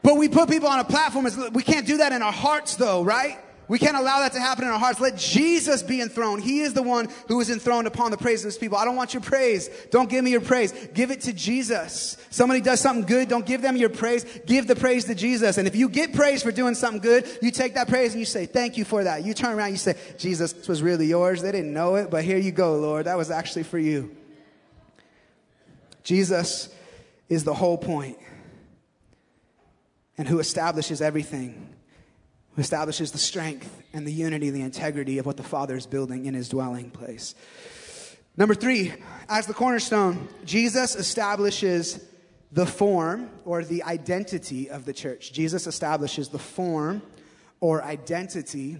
[0.03, 1.27] But we put people on a platform.
[1.53, 3.39] We can't do that in our hearts though, right?
[3.69, 4.99] We can't allow that to happen in our hearts.
[4.99, 6.43] Let Jesus be enthroned.
[6.43, 8.79] He is the one who is enthroned upon the praise of his people.
[8.79, 9.69] I don't want your praise.
[9.91, 10.73] Don't give me your praise.
[10.95, 12.17] Give it to Jesus.
[12.31, 13.29] Somebody does something good.
[13.29, 14.25] Don't give them your praise.
[14.47, 15.59] Give the praise to Jesus.
[15.59, 18.27] And if you get praise for doing something good, you take that praise and you
[18.27, 19.23] say, thank you for that.
[19.23, 21.43] You turn around, you say, Jesus, this was really yours.
[21.43, 23.05] They didn't know it, but here you go, Lord.
[23.05, 24.17] That was actually for you.
[26.03, 26.71] Jesus
[27.29, 28.17] is the whole point
[30.17, 31.69] and who establishes everything,
[32.61, 36.27] establishes the strength and the unity, and the integrity of what the Father is building
[36.27, 37.35] in his dwelling place.
[38.37, 38.93] Number three,
[39.29, 42.05] as the cornerstone, Jesus establishes
[42.53, 45.33] the form or the identity of the church.
[45.33, 47.03] Jesus establishes the form
[47.61, 48.79] or identity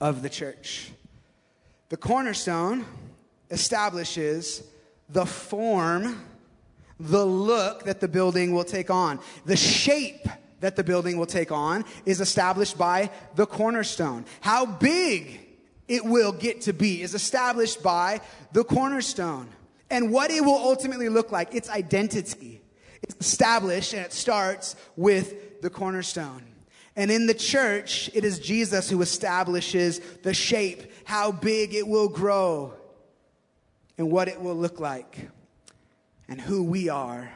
[0.00, 0.90] of the church.
[1.88, 2.84] The cornerstone
[3.50, 4.62] establishes
[5.08, 6.24] the form,
[6.98, 10.26] the look that the building will take on, the shape
[10.60, 14.24] that the building will take on is established by the cornerstone.
[14.40, 15.40] How big
[15.88, 18.20] it will get to be is established by
[18.52, 19.48] the cornerstone.
[19.90, 22.62] And what it will ultimately look like, its identity,
[23.02, 26.44] is established and it starts with the cornerstone.
[26.94, 32.08] And in the church, it is Jesus who establishes the shape, how big it will
[32.08, 32.74] grow,
[33.98, 35.28] and what it will look like,
[36.28, 37.32] and who we are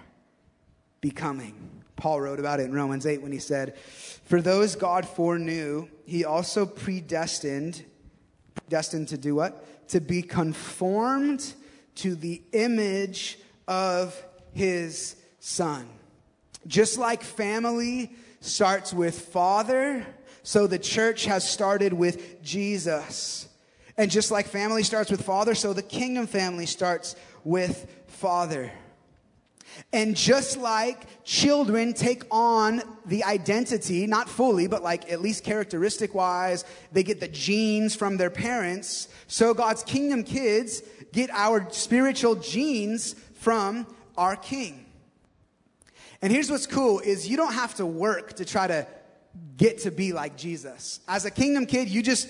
[1.00, 1.83] becoming.
[1.96, 6.24] Paul wrote about it in Romans 8 when he said, For those God foreknew, he
[6.24, 7.84] also predestined,
[8.54, 9.88] predestined to do what?
[9.88, 11.54] To be conformed
[11.96, 14.20] to the image of
[14.52, 15.88] his son.
[16.66, 20.06] Just like family starts with father,
[20.42, 23.48] so the church has started with Jesus.
[23.96, 28.72] And just like family starts with father, so the kingdom family starts with father.
[29.92, 36.14] And just like children take on the identity, not fully, but like at least characteristic
[36.14, 39.08] wise, they get the genes from their parents.
[39.26, 40.82] So God's kingdom kids
[41.12, 44.84] get our spiritual genes from our king.
[46.22, 48.86] And here's what's cool is you don't have to work to try to
[49.56, 51.00] get to be like Jesus.
[51.06, 52.28] As a kingdom kid, you just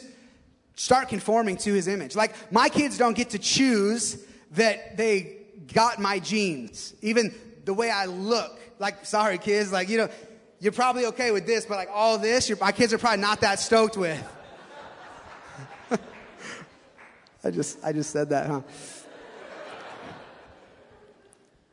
[0.75, 2.17] start conforming to his image.
[2.17, 7.91] Like my kids don't get to choose that they got my genes, even the way
[7.91, 8.61] I look.
[8.79, 10.09] Like, sorry, kids, like, you know,
[10.61, 13.61] you're probably okay with this, but like all this, my kids are probably not that
[13.61, 14.23] stoked with.
[17.45, 18.63] I just, I just said that, huh?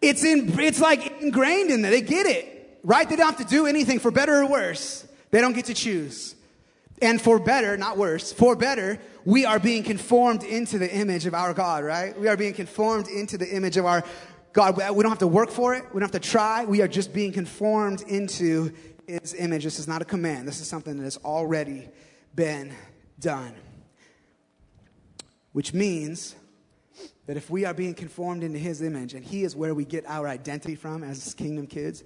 [0.01, 1.91] It's in, it's like ingrained in them.
[1.91, 3.07] They get it, right?
[3.07, 5.07] They don't have to do anything for better or worse.
[5.29, 6.35] They don't get to choose.
[7.01, 11.33] And for better, not worse, for better, we are being conformed into the image of
[11.33, 12.17] our God, right?
[12.19, 14.03] We are being conformed into the image of our
[14.53, 14.77] God.
[14.77, 15.83] We don't have to work for it.
[15.93, 16.65] We don't have to try.
[16.65, 18.71] We are just being conformed into
[19.07, 19.63] His image.
[19.63, 20.47] This is not a command.
[20.47, 21.89] This is something that has already
[22.35, 22.73] been
[23.19, 23.55] done.
[25.53, 26.35] Which means
[27.25, 30.05] that if we are being conformed into His image, and He is where we get
[30.07, 32.03] our identity from as kingdom kids,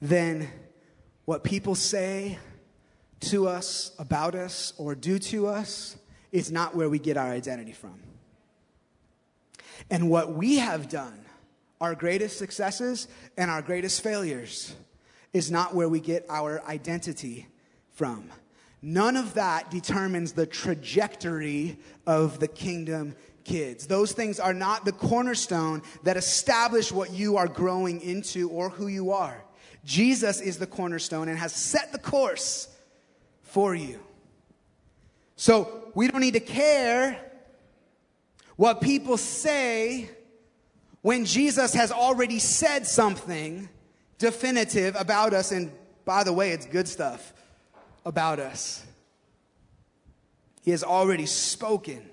[0.00, 0.48] then
[1.26, 2.38] what people say,
[3.20, 5.96] to us, about us, or do to us
[6.32, 8.00] is not where we get our identity from.
[9.90, 11.24] And what we have done,
[11.80, 14.74] our greatest successes and our greatest failures,
[15.32, 17.46] is not where we get our identity
[17.92, 18.30] from.
[18.82, 23.86] None of that determines the trajectory of the kingdom kids.
[23.86, 28.88] Those things are not the cornerstone that establish what you are growing into or who
[28.88, 29.42] you are.
[29.84, 32.75] Jesus is the cornerstone and has set the course
[33.56, 33.98] for you.
[35.34, 37.18] So we don't need to care
[38.56, 40.10] what people say
[41.00, 43.70] when Jesus has already said something
[44.18, 45.52] definitive about us.
[45.52, 45.72] And
[46.04, 47.32] by the way, it's good stuff
[48.04, 48.84] about us.
[50.62, 52.10] He has already spoken.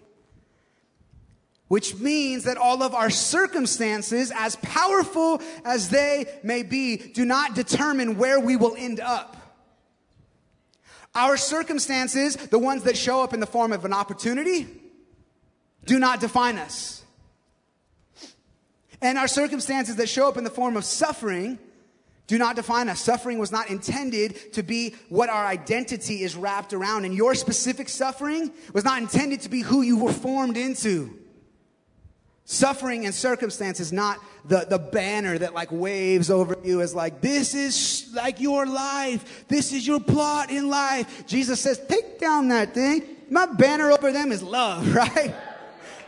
[1.68, 7.54] Which means that all of our circumstances, as powerful as they may be, do not
[7.54, 9.43] determine where we will end up.
[11.16, 14.68] Our circumstances, the ones that show up in the form of an opportunity,
[15.86, 17.04] do not define us.
[19.02, 21.60] And our circumstances that show up in the form of suffering
[22.26, 23.02] do not define us.
[23.02, 27.04] Suffering was not intended to be what our identity is wrapped around.
[27.04, 31.20] And your specific suffering was not intended to be who you were formed into.
[32.46, 37.22] Suffering and circumstance is not the, the banner that like waves over you as like,
[37.22, 39.48] this is like your life.
[39.48, 41.26] This is your plot in life.
[41.26, 43.04] Jesus says, take down that thing.
[43.30, 45.34] My banner over them is love, right?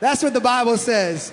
[0.01, 1.31] That's what the Bible says.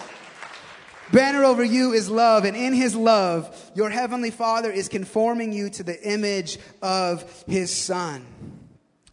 [1.13, 5.69] Banner over you is love, and in his love, your heavenly Father is conforming you
[5.69, 8.25] to the image of his Son.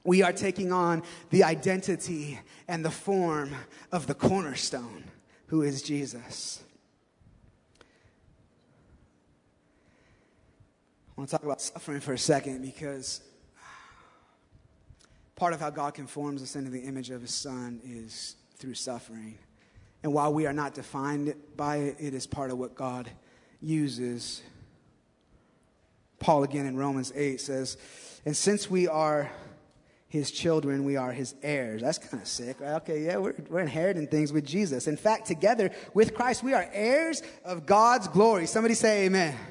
[0.06, 3.54] We are taking on the identity and the form
[3.92, 5.09] of the cornerstone
[5.50, 6.62] who is Jesus.
[7.82, 7.84] I
[11.18, 13.22] want to talk about suffering for a second because
[15.36, 19.40] part of how God conforms us into the image of his son is through suffering.
[20.04, 23.10] And while we are not defined by it, it is part of what God
[23.60, 24.44] uses.
[26.20, 27.78] Paul again in Romans 8 says,
[28.24, 29.32] And since we are
[30.10, 31.84] his children, we are his heirs.
[31.84, 32.74] That's kind of sick, right?
[32.78, 34.88] Okay, yeah, we're, we're inheriting things with Jesus.
[34.88, 38.48] In fact, together with Christ, we are heirs of God's glory.
[38.48, 39.36] Somebody say amen.
[39.36, 39.46] amen.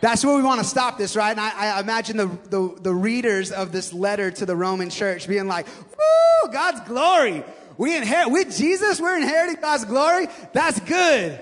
[0.00, 1.30] That's where we want to stop this, right?
[1.30, 5.28] And I, I imagine the, the, the readers of this letter to the Roman church
[5.28, 7.44] being like, woo, God's glory.
[7.76, 10.26] We inherit, with Jesus, we're inheriting God's glory.
[10.52, 11.38] That's good.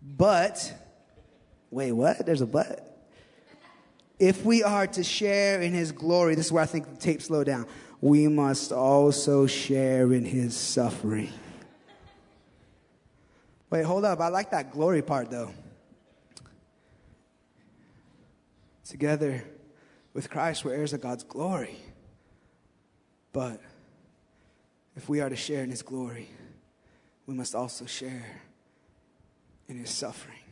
[0.00, 0.72] But,
[1.70, 2.24] wait, what?
[2.24, 2.95] There's a but.
[4.18, 7.20] If we are to share in his glory, this is where I think the tape
[7.20, 7.66] slowed down.
[8.00, 11.30] We must also share in his suffering.
[13.68, 14.20] Wait, hold up.
[14.20, 15.50] I like that glory part though.
[18.88, 19.44] Together
[20.14, 21.76] with Christ, we're heirs of God's glory.
[23.32, 23.60] But
[24.94, 26.28] if we are to share in his glory,
[27.26, 28.40] we must also share
[29.68, 30.45] in his suffering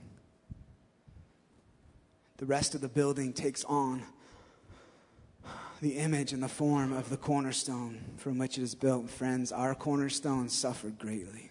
[2.39, 4.03] the rest of the building takes on
[5.80, 9.11] the image and the form of the cornerstone from which it is built.
[9.11, 11.51] Friends, our cornerstone suffered greatly.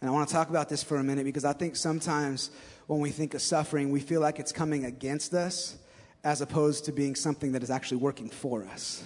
[0.00, 2.50] And I want to talk about this for a minute because I think sometimes
[2.86, 5.76] when we think of suffering, we feel like it's coming against us
[6.24, 9.04] as opposed to being something that is actually working for us.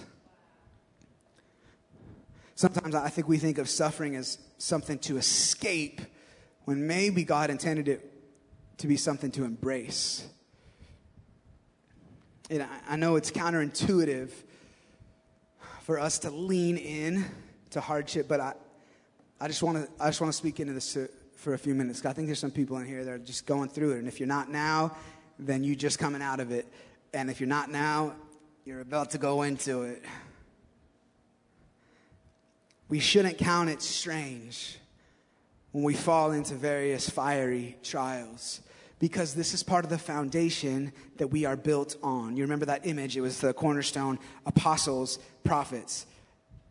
[2.55, 5.99] Sometimes I think we think of suffering as something to escape
[6.63, 8.14] when maybe God intended it
[8.77, 10.27] to be something to embrace.
[12.49, 14.29] And I know it's counterintuitive
[15.81, 17.25] for us to lean in
[17.71, 18.53] to hardship, but I,
[19.39, 20.97] I just want to I just want to speak into this
[21.35, 22.05] for a few minutes.
[22.05, 24.19] I think there's some people in here that are just going through it, and if
[24.19, 24.95] you're not now,
[25.39, 26.67] then you're just coming out of it,
[27.13, 28.15] and if you're not now,
[28.63, 30.03] you're about to go into it.
[32.87, 34.77] We shouldn't count it strange
[35.71, 38.61] when we fall into various fiery trials
[38.99, 42.37] because this is part of the foundation that we are built on.
[42.37, 43.17] You remember that image?
[43.17, 46.05] It was the cornerstone apostles, prophets.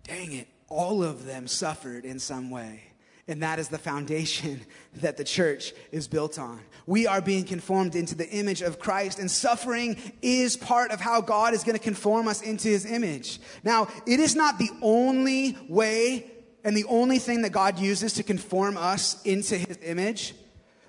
[0.05, 2.83] Dang it, all of them suffered in some way.
[3.27, 4.61] And that is the foundation
[4.97, 6.61] that the church is built on.
[6.87, 11.23] We are being conformed into the image of Christ, and suffering is part of how
[11.23, 13.41] God is going to conform us into his image.
[13.63, 16.31] Now, it is not the only way
[16.63, 20.35] and the only thing that God uses to conform us into his image.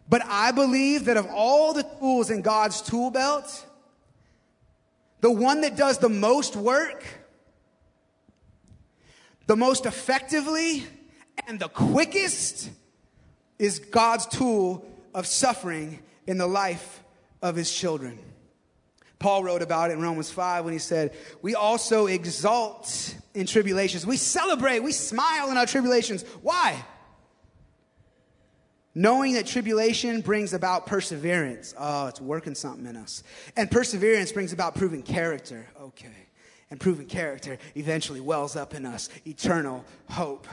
[0.07, 3.65] But I believe that of all the tools in God's tool belt,
[5.21, 7.03] the one that does the most work,
[9.47, 10.85] the most effectively,
[11.47, 12.69] and the quickest
[13.57, 17.03] is God's tool of suffering in the life
[17.41, 18.19] of his children.
[19.17, 24.05] Paul wrote about it in Romans 5 when he said, We also exult in tribulations.
[24.05, 26.23] We celebrate, we smile in our tribulations.
[26.41, 26.83] Why?
[28.97, 31.75] Knowing that tribulation brings about perseverance.
[31.77, 33.23] Oh, it's working something in us.
[33.57, 35.67] And perseverance brings about proven character.
[35.81, 36.07] Okay.
[36.71, 40.47] And proven character eventually wells up in us eternal hope.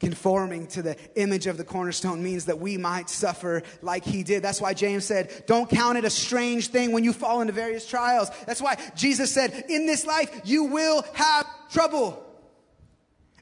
[0.00, 4.42] Conforming to the image of the cornerstone means that we might suffer like he did.
[4.42, 7.86] That's why James said, Don't count it a strange thing when you fall into various
[7.86, 8.28] trials.
[8.44, 12.26] That's why Jesus said, In this life, you will have trouble.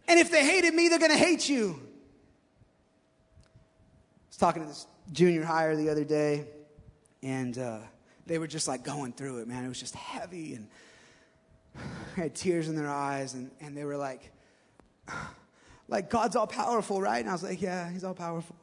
[0.07, 1.81] And if they hated me, they're going to hate you
[4.41, 6.47] talking to this junior higher the other day,
[7.23, 7.79] and uh,
[8.27, 9.65] they were just like going through it, man.
[9.65, 10.67] It was just heavy and
[12.17, 14.33] I had tears in their eyes, and, and they were like,
[15.89, 17.21] like God's all powerful, right?
[17.21, 18.57] And I was like, yeah, he's all powerful.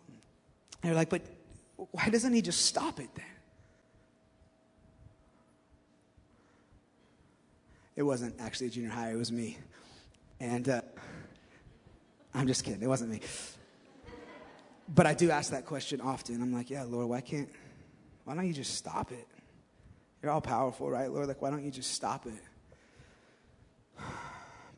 [0.82, 1.22] And they're like, but
[1.76, 3.26] why doesn't he just stop it then?
[7.96, 9.58] It wasn't actually a junior higher, it was me.
[10.40, 10.82] And uh,
[12.34, 13.22] I'm just kidding, it wasn't me.
[14.88, 16.42] But I do ask that question often.
[16.42, 17.50] I'm like, yeah, Lord, why can't,
[18.24, 19.28] why don't you just stop it?
[20.22, 21.28] You're all powerful, right, Lord?
[21.28, 22.42] Like, why don't you just stop it?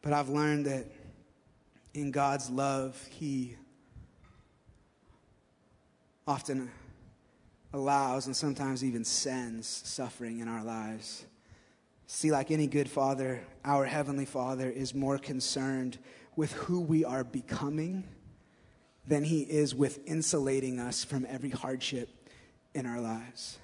[0.01, 0.86] But I've learned that
[1.93, 3.57] in God's love, He
[6.26, 6.72] often
[7.74, 11.26] allows and sometimes even sends suffering in our lives.
[12.07, 15.97] See, like any good father, our Heavenly Father is more concerned
[16.36, 18.03] with who we are becoming
[19.10, 22.10] than he is with insulating us from every hardship
[22.76, 23.57] in our lives.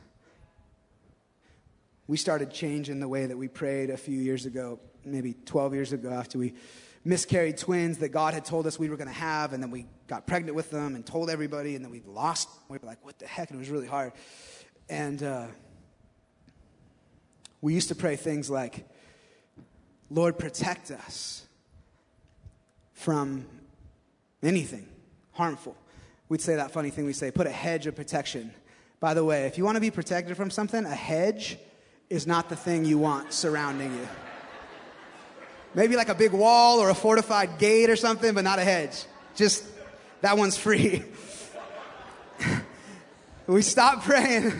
[2.08, 5.94] We started changing the way that we prayed a few years ago, maybe 12 years
[5.94, 6.56] ago, after we
[7.04, 9.86] miscarried twins that God had told us we were going to have, and then we
[10.08, 12.50] got pregnant with them and told everybody, and then we lost.
[12.68, 13.52] We were like, what the heck?
[13.52, 14.14] And it was really hard.
[14.90, 15.48] And uh,
[17.62, 18.88] we used to pray things like,
[20.10, 21.46] Lord, protect us
[22.94, 23.46] from
[24.42, 24.88] anything
[25.36, 25.76] harmful.
[26.30, 28.52] we'd say that funny thing we say put a hedge of protection.
[29.00, 31.58] By the way, if you want to be protected from something, a hedge
[32.10, 34.08] is not the thing you want surrounding you.
[35.74, 39.04] Maybe like a big wall or a fortified gate or something, but not a hedge.
[39.36, 39.66] Just
[40.22, 41.04] that one's free.
[43.48, 44.54] we stopped praying,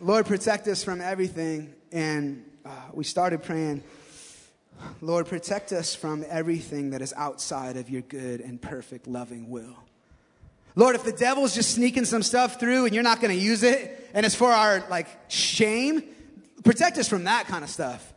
[0.00, 1.74] Lord, protect us from everything.
[1.92, 3.82] And uh, we started praying,
[5.00, 9.76] Lord, protect us from everything that is outside of your good and perfect, loving will.
[10.76, 13.62] Lord, if the devil's just sneaking some stuff through and you're not going to use
[13.62, 16.02] it and it's for our like shame,
[16.64, 18.12] protect us from that kind of stuff.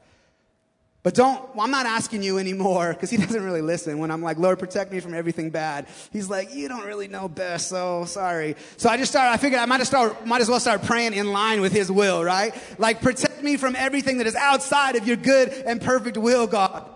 [1.03, 4.21] But don't, well, I'm not asking you anymore because he doesn't really listen when I'm
[4.21, 5.87] like, Lord, protect me from everything bad.
[6.13, 8.55] He's like, you don't really know best, so sorry.
[8.77, 11.33] So I just started, I figured I might, start, might as well start praying in
[11.33, 12.55] line with his will, right?
[12.77, 16.89] Like, protect me from everything that is outside of your good and perfect will, God.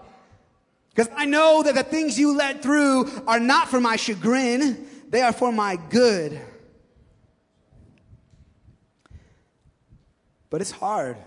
[0.90, 5.22] Because I know that the things you let through are not for my chagrin, they
[5.22, 6.42] are for my good.
[10.50, 11.18] But it's hard.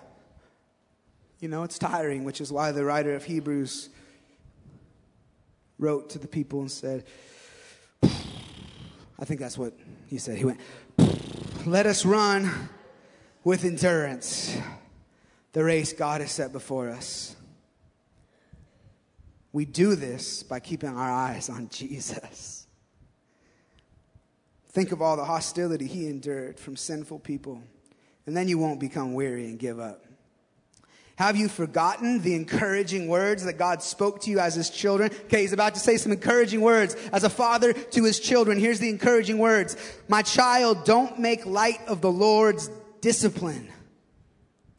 [1.39, 3.91] You know, it's tiring, which is why the writer of Hebrews
[5.79, 7.05] wrote to the people and said,
[8.03, 9.75] I think that's what
[10.09, 10.37] he said.
[10.39, 10.61] He went,
[11.67, 12.71] Let us run
[13.45, 14.57] with endurance
[15.53, 17.35] the race God has set before us.
[19.53, 22.67] We do this by keeping our eyes on Jesus.
[24.69, 27.63] Think of all the hostility he endured from sinful people,
[28.27, 30.05] and then you won't become weary and give up.
[31.17, 35.11] Have you forgotten the encouraging words that God spoke to you as his children?
[35.27, 38.59] Okay, he's about to say some encouraging words as a father to his children.
[38.59, 39.77] Here's the encouraging words.
[40.09, 42.71] My child, don't make light of the Lord's
[43.03, 43.71] discipline.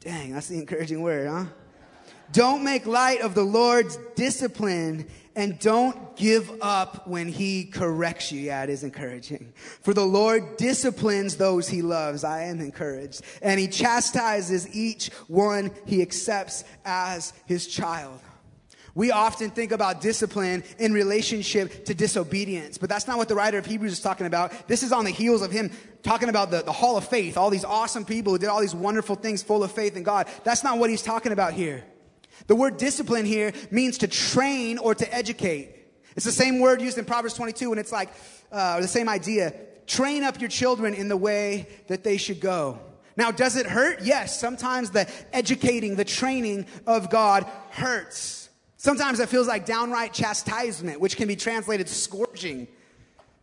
[0.02, 1.44] Dang, that's the encouraging word, huh?
[2.32, 8.40] Don't make light of the Lord's discipline and don't give up when he corrects you.
[8.40, 9.52] Yeah, it is encouraging.
[9.54, 12.24] For the Lord disciplines those he loves.
[12.24, 13.22] I am encouraged.
[13.42, 18.20] And he chastises each one he accepts as his child.
[18.94, 23.56] We often think about discipline in relationship to disobedience, but that's not what the writer
[23.56, 24.68] of Hebrews is talking about.
[24.68, 25.70] This is on the heels of him
[26.02, 28.74] talking about the, the hall of faith, all these awesome people who did all these
[28.74, 30.28] wonderful things full of faith in God.
[30.44, 31.84] That's not what he's talking about here.
[32.48, 35.74] The word discipline here means to train or to educate.
[36.14, 38.10] It's the same word used in Proverbs 22, and it's like
[38.50, 39.54] uh, the same idea.
[39.86, 42.78] Train up your children in the way that they should go.
[43.16, 44.02] Now, does it hurt?
[44.02, 44.38] Yes.
[44.38, 48.41] Sometimes the educating, the training of God hurts.
[48.82, 52.66] Sometimes it feels like downright chastisement, which can be translated scourging.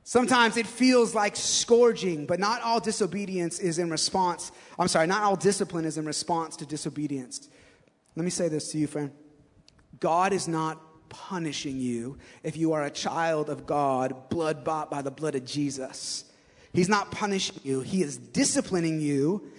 [0.03, 4.51] Sometimes it feels like scourging, but not all disobedience is in response.
[4.77, 7.47] I'm sorry, not all discipline is in response to disobedience.
[8.17, 9.11] Let me say this to you, friend.
[10.01, 15.01] God is not punishing you if you are a child of God, blood bought by
[15.01, 16.25] the blood of Jesus.
[16.73, 19.49] He's not punishing you, He is disciplining you,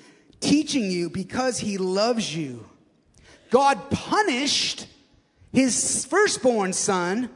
[0.40, 2.68] teaching you because He loves you.
[3.48, 4.86] God punished
[5.53, 7.30] His firstborn son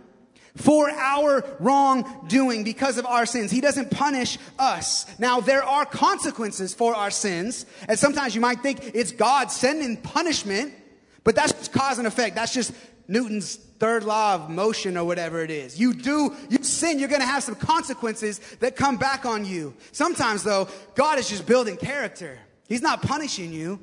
[0.56, 3.50] for our wrongdoing because of our sins.
[3.50, 5.06] He doesn't punish us.
[5.18, 9.96] Now, there are consequences for our sins, and sometimes you might think it's God sending
[9.96, 10.72] punishment.
[11.24, 12.36] But that's cause and effect.
[12.36, 12.72] That's just
[13.08, 15.80] Newton's third law of motion or whatever it is.
[15.80, 19.74] You do, you sin, you're going to have some consequences that come back on you.
[19.92, 22.38] Sometimes, though, God is just building character.
[22.68, 23.80] He's not punishing you.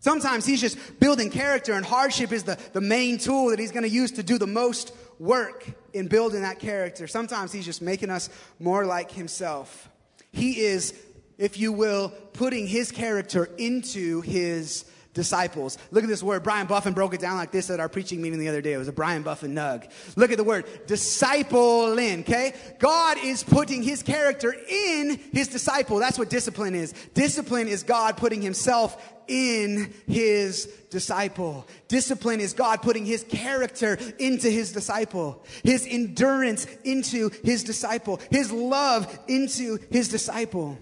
[0.00, 3.84] Sometimes He's just building character, and hardship is the, the main tool that He's going
[3.84, 7.06] to use to do the most work in building that character.
[7.06, 8.28] Sometimes He's just making us
[8.58, 9.88] more like Himself.
[10.32, 10.94] He is,
[11.38, 14.84] if you will, putting His character into His
[15.20, 15.76] disciples.
[15.90, 16.42] Look at this word.
[16.42, 18.72] Brian Buffin broke it down like this at our preaching meeting the other day.
[18.72, 19.86] It was a Brian Buffin nug.
[20.16, 22.54] Look at the word discipling, okay?
[22.78, 25.98] God is putting his character in his disciple.
[25.98, 26.94] That's what discipline is.
[27.12, 28.96] Discipline is God putting himself
[29.28, 31.68] in his disciple.
[31.88, 38.50] Discipline is God putting his character into his disciple, his endurance into his disciple, his
[38.50, 40.78] love into his disciple.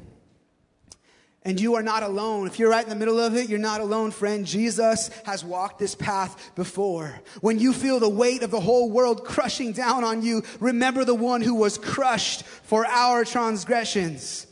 [1.48, 2.46] And you are not alone.
[2.46, 4.44] If you're right in the middle of it, you're not alone, friend.
[4.44, 7.22] Jesus has walked this path before.
[7.40, 11.14] When you feel the weight of the whole world crushing down on you, remember the
[11.14, 14.46] one who was crushed for our transgressions.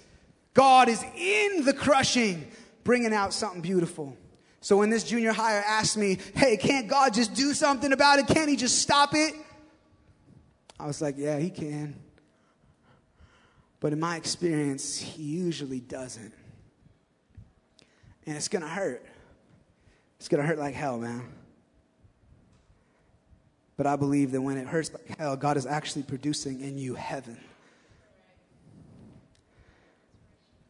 [0.54, 2.50] God is in the crushing,
[2.82, 4.16] bringing out something beautiful.
[4.62, 8.26] So when this junior higher asked me, hey, can't God just do something about it?
[8.26, 9.34] Can't he just stop it?
[10.80, 11.94] I was like, yeah, he can.
[13.80, 16.32] But in my experience, he usually doesn't.
[18.26, 19.04] And it's going to hurt.
[20.18, 21.22] It's going to hurt like hell, man.
[23.76, 26.94] But I believe that when it hurts like hell, God is actually producing in you
[26.94, 27.38] heaven.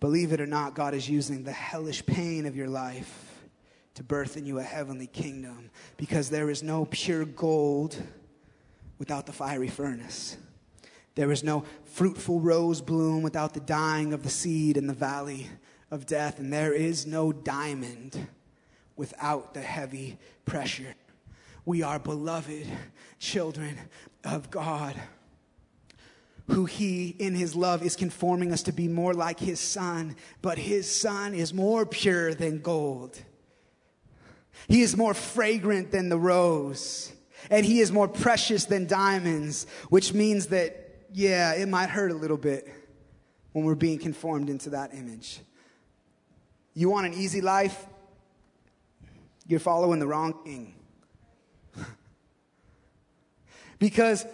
[0.00, 3.22] Believe it or not, God is using the hellish pain of your life
[3.94, 7.96] to birth in you a heavenly kingdom because there is no pure gold
[8.98, 10.36] without the fiery furnace.
[11.14, 15.48] There is no fruitful rose bloom without the dying of the seed in the valley
[15.90, 16.38] of death.
[16.38, 18.28] And there is no diamond
[18.96, 20.94] without the heavy pressure.
[21.64, 22.66] We are beloved
[23.18, 23.76] children
[24.24, 24.94] of God
[26.48, 30.16] who he, in his love, is conforming us to be more like his son.
[30.42, 33.18] But his son is more pure than gold.
[34.68, 37.12] He is more fragrant than the rose.
[37.50, 42.14] And he is more precious than diamonds, which means that, yeah, it might hurt a
[42.14, 42.72] little bit
[43.52, 45.40] when we're being conformed into that image.
[46.76, 47.86] You want an easy life?
[49.46, 50.74] You're following the wrong king.
[53.78, 54.26] because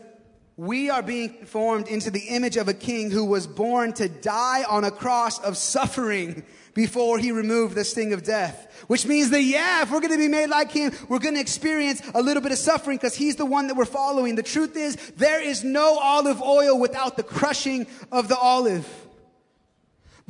[0.56, 4.64] we are being formed into the image of a king who was born to die
[4.68, 6.42] on a cross of suffering
[6.74, 8.84] before he removed the sting of death.
[8.88, 11.40] Which means that, yeah, if we're going to be made like him, we're going to
[11.40, 14.34] experience a little bit of suffering because he's the one that we're following.
[14.34, 19.01] The truth is, there is no olive oil without the crushing of the olive.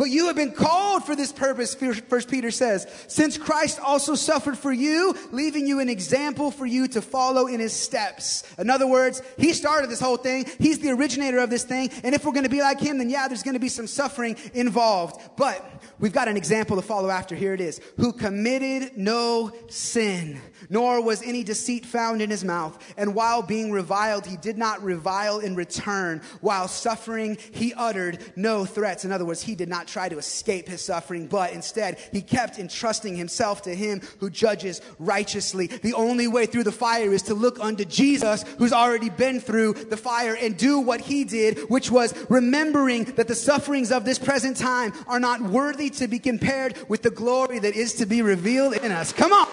[0.03, 4.59] But you have been called for this purpose, First Peter says, since Christ also suffered
[4.59, 8.43] for you, leaving you an example for you to follow in his steps.
[8.59, 10.47] In other words, he started this whole thing.
[10.59, 11.89] He's the originator of this thing.
[12.03, 13.87] And if we're going to be like him, then yeah, there's going to be some
[13.87, 15.21] suffering involved.
[15.37, 15.65] But
[16.01, 17.37] we've got an example to follow after.
[17.37, 17.81] Here it is.
[17.99, 22.77] Who committed no sin, nor was any deceit found in his mouth.
[22.97, 26.23] And while being reviled, he did not revile in return.
[26.41, 29.05] While suffering, he uttered no threats.
[29.05, 32.59] In other words, he did not try to escape his suffering, but instead he kept
[32.59, 35.67] entrusting himself to him who judges righteously.
[35.67, 39.75] The only way through the fire is to look unto Jesus who's already been through
[39.75, 44.19] the fire and do what he did, which was remembering that the sufferings of this
[44.19, 48.23] present time are not worthy to be compared with the glory that is to be
[48.23, 49.13] revealed in us.
[49.13, 49.49] Come on.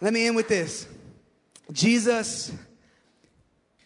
[0.00, 0.88] Let me end with this.
[1.72, 2.50] Jesus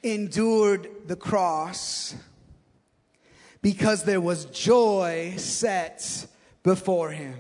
[0.05, 2.15] endured the cross
[3.63, 6.27] because there was joy set
[6.63, 7.35] before him.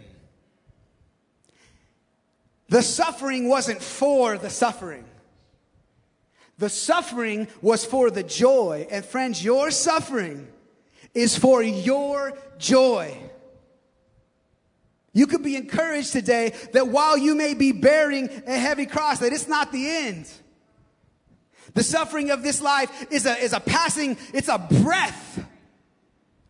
[2.68, 5.04] The suffering wasn't for the suffering.
[6.58, 8.86] The suffering was for the joy.
[8.90, 10.48] And friends, your suffering
[11.12, 13.16] is for your joy.
[15.12, 19.32] You could be encouraged today that while you may be bearing a heavy cross, that
[19.32, 20.28] it's not the end.
[21.74, 25.44] The suffering of this life is a, is a passing, it's a breath.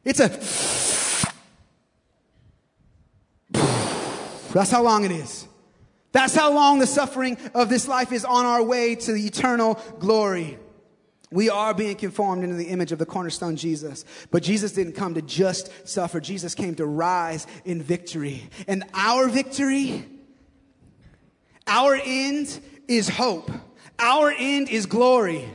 [0.05, 0.29] It's a.
[4.53, 5.49] That's how long it is.
[6.13, 9.81] That's how long the suffering of this life is on our way to the eternal
[9.99, 10.59] glory.
[11.33, 14.05] We are being conformed into the image of the cornerstone Jesus.
[14.31, 16.21] But Jesus didn't come to just suffer.
[16.21, 18.49] Jesus came to rise in victory.
[18.69, 20.09] And our victory,
[21.67, 23.51] our end is hope.
[23.99, 25.49] Our end is glory.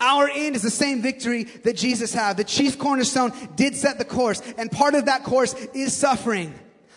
[0.00, 2.36] Our end is the same victory that Jesus had.
[2.36, 6.54] The chief cornerstone did set the course, and part of that course is suffering.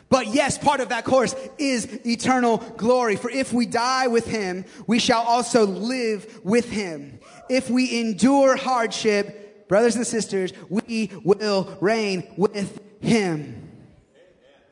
[0.09, 3.15] But yes, part of that course is eternal glory.
[3.15, 7.19] For if we die with him, we shall also live with him.
[7.49, 13.71] If we endure hardship, brothers and sisters, we will reign with him.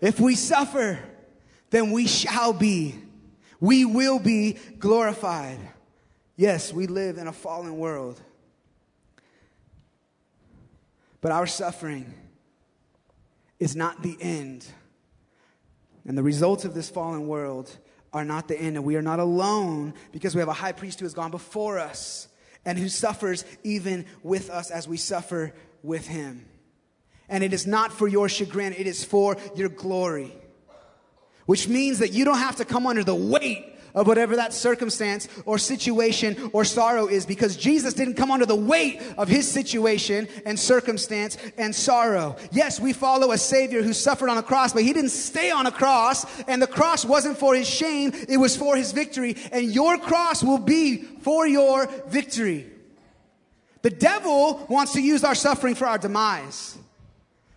[0.01, 0.99] If we suffer,
[1.69, 2.95] then we shall be,
[3.61, 5.59] we will be glorified.
[6.39, 8.17] Yes, we live in a fallen world.
[11.19, 12.13] But our suffering
[13.59, 14.65] is not the end.
[16.07, 17.69] And the results of this fallen world
[18.13, 18.77] are not the end.
[18.77, 21.77] And we are not alone because we have a high priest who has gone before
[21.77, 22.29] us
[22.63, 26.45] and who suffers even with us as we suffer with him.
[27.27, 30.33] And it is not for your chagrin, it is for your glory.
[31.47, 35.27] Which means that you don't have to come under the weight of whatever that circumstance
[35.45, 40.27] or situation or sorrow is because Jesus didn't come under the weight of his situation
[40.45, 42.35] and circumstance and sorrow.
[42.51, 45.67] Yes, we follow a Savior who suffered on a cross, but he didn't stay on
[45.67, 49.35] a cross, and the cross wasn't for his shame, it was for his victory.
[49.51, 52.67] And your cross will be for your victory.
[53.81, 56.77] The devil wants to use our suffering for our demise.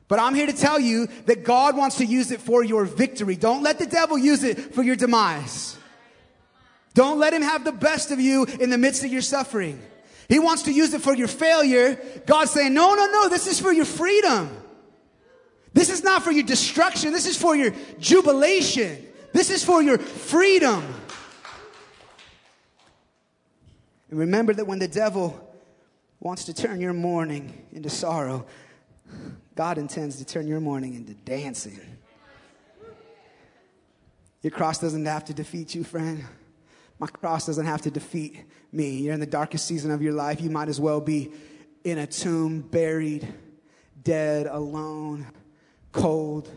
[0.09, 3.35] But I'm here to tell you that God wants to use it for your victory.
[3.35, 5.79] Don't let the devil use it for your demise.
[6.95, 9.81] Don't let him have the best of you in the midst of your suffering.
[10.29, 11.99] He wants to use it for your failure.
[12.27, 14.51] God's saying, no, no, no, this is for your freedom.
[15.75, 17.13] This is not for your destruction.
[17.13, 19.07] This is for your jubilation.
[19.33, 20.85] This is for your freedom.
[24.11, 25.49] And remember that when the devil
[26.21, 28.47] wants to turn your mourning into sorrow,
[29.55, 31.81] God intends to turn your mourning into dancing.
[34.43, 36.25] Your cross doesn't have to defeat you, friend.
[37.03, 38.99] My cross doesn't have to defeat me.
[38.99, 40.41] You're in the darkest season of your life.
[40.41, 41.33] You might as well be
[41.83, 43.27] in a tomb, buried,
[44.05, 45.27] dead, alone,
[45.91, 46.49] cold.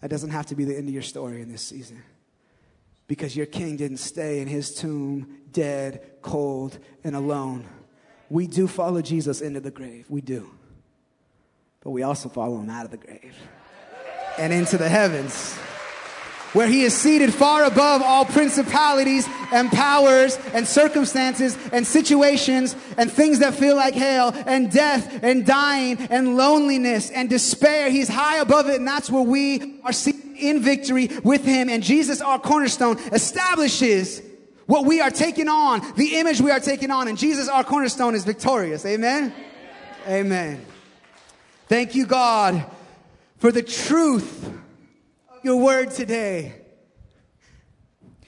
[0.00, 2.04] That doesn't have to be the end of your story in this season.
[3.08, 7.66] Because your king didn't stay in his tomb, dead, cold, and alone.
[8.30, 10.06] We do follow Jesus into the grave.
[10.08, 10.48] We do.
[11.80, 13.34] But we also follow him out of the grave
[14.38, 15.58] and into the heavens
[16.52, 23.10] where he is seated far above all principalities and powers and circumstances and situations and
[23.10, 27.90] things that feel like hell and death and dying and loneliness and despair.
[27.90, 31.68] He's high above it, and that's where we are seated in victory with him.
[31.68, 34.22] And Jesus, our cornerstone, establishes
[34.66, 37.08] what we are taking on, the image we are taking on.
[37.08, 38.84] And Jesus, our cornerstone, is victorious.
[38.84, 39.32] Amen.
[40.06, 40.64] Amen.
[41.68, 42.64] Thank you, God,
[43.38, 44.55] for the truth
[45.46, 46.52] your word today.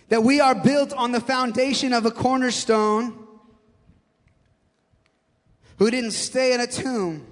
[0.08, 3.26] That we are built on the foundation of a cornerstone
[5.78, 7.26] who didn't stay in a tomb,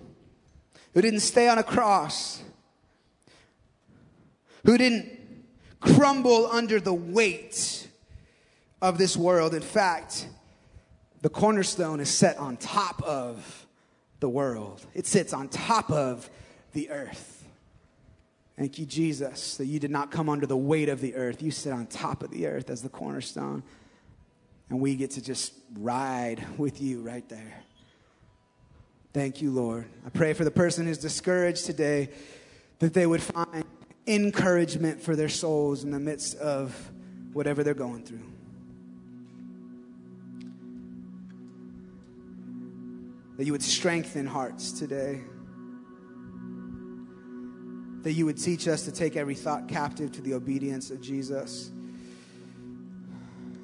[0.92, 2.42] who didn't stay on a cross,
[4.64, 5.08] who didn't
[5.80, 7.88] crumble under the weight
[8.82, 9.54] of this world.
[9.54, 10.28] In fact,
[11.22, 13.66] the cornerstone is set on top of
[14.18, 16.28] the world, it sits on top of
[16.72, 17.35] the earth.
[18.56, 21.42] Thank you, Jesus, that you did not come under the weight of the earth.
[21.42, 23.62] You sit on top of the earth as the cornerstone.
[24.70, 27.62] And we get to just ride with you right there.
[29.12, 29.86] Thank you, Lord.
[30.04, 32.08] I pray for the person who's discouraged today
[32.78, 33.64] that they would find
[34.06, 36.74] encouragement for their souls in the midst of
[37.32, 38.22] whatever they're going through.
[43.36, 45.20] That you would strengthen hearts today
[48.06, 51.72] that you would teach us to take every thought captive to the obedience of Jesus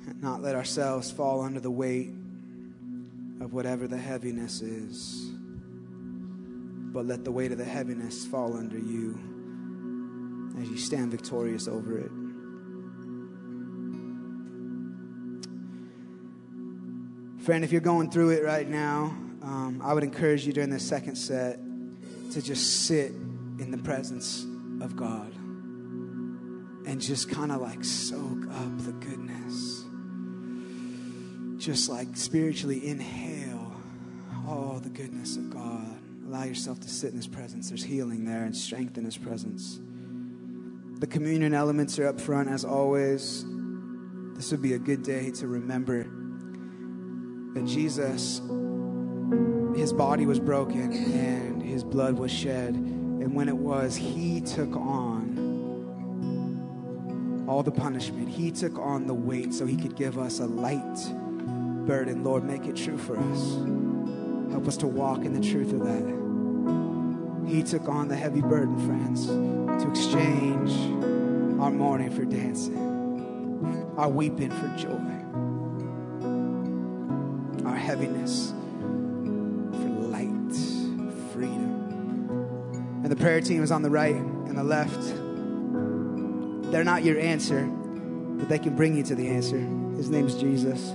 [0.08, 2.08] and not let ourselves fall under the weight
[3.40, 5.30] of whatever the heaviness is,
[6.92, 9.16] but let the weight of the heaviness fall under you
[10.60, 12.10] as you stand victorious over it.
[17.44, 20.80] Friend, if you're going through it right now, um, I would encourage you during the
[20.80, 21.60] second set
[22.32, 23.12] to just sit
[23.62, 24.44] in the presence
[24.80, 25.32] of God
[26.84, 29.84] and just kind of like soak up the goodness.
[31.64, 33.72] Just like spiritually inhale
[34.48, 35.96] all the goodness of God.
[36.26, 37.68] Allow yourself to sit in His presence.
[37.68, 39.78] There's healing there and strength in His presence.
[40.98, 43.44] The communion elements are up front as always.
[44.34, 46.02] This would be a good day to remember
[47.54, 48.40] that Jesus,
[49.76, 54.74] His body was broken and His blood was shed and when it was, He took
[54.74, 55.46] on
[57.48, 58.28] all the punishment.
[58.28, 60.96] He took on the weight so He could give us a light
[61.86, 62.24] burden.
[62.24, 63.58] Lord, make it true for us.
[64.50, 66.02] Help us to walk in the truth of that.
[67.48, 70.72] He took on the heavy burden, friends, to exchange
[71.60, 72.76] our mourning for dancing,
[73.96, 74.98] our weeping for joy,
[77.68, 78.52] our heaviness
[83.12, 84.98] the prayer team is on the right and the left.
[86.72, 89.58] They're not your answer, but they can bring you to the answer.
[89.58, 90.92] His name is Jesus.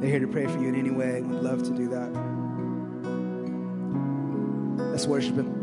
[0.00, 1.22] They're here to pray for you in any way.
[1.22, 2.12] We'd love to do that.
[4.92, 5.59] Let's worship Him.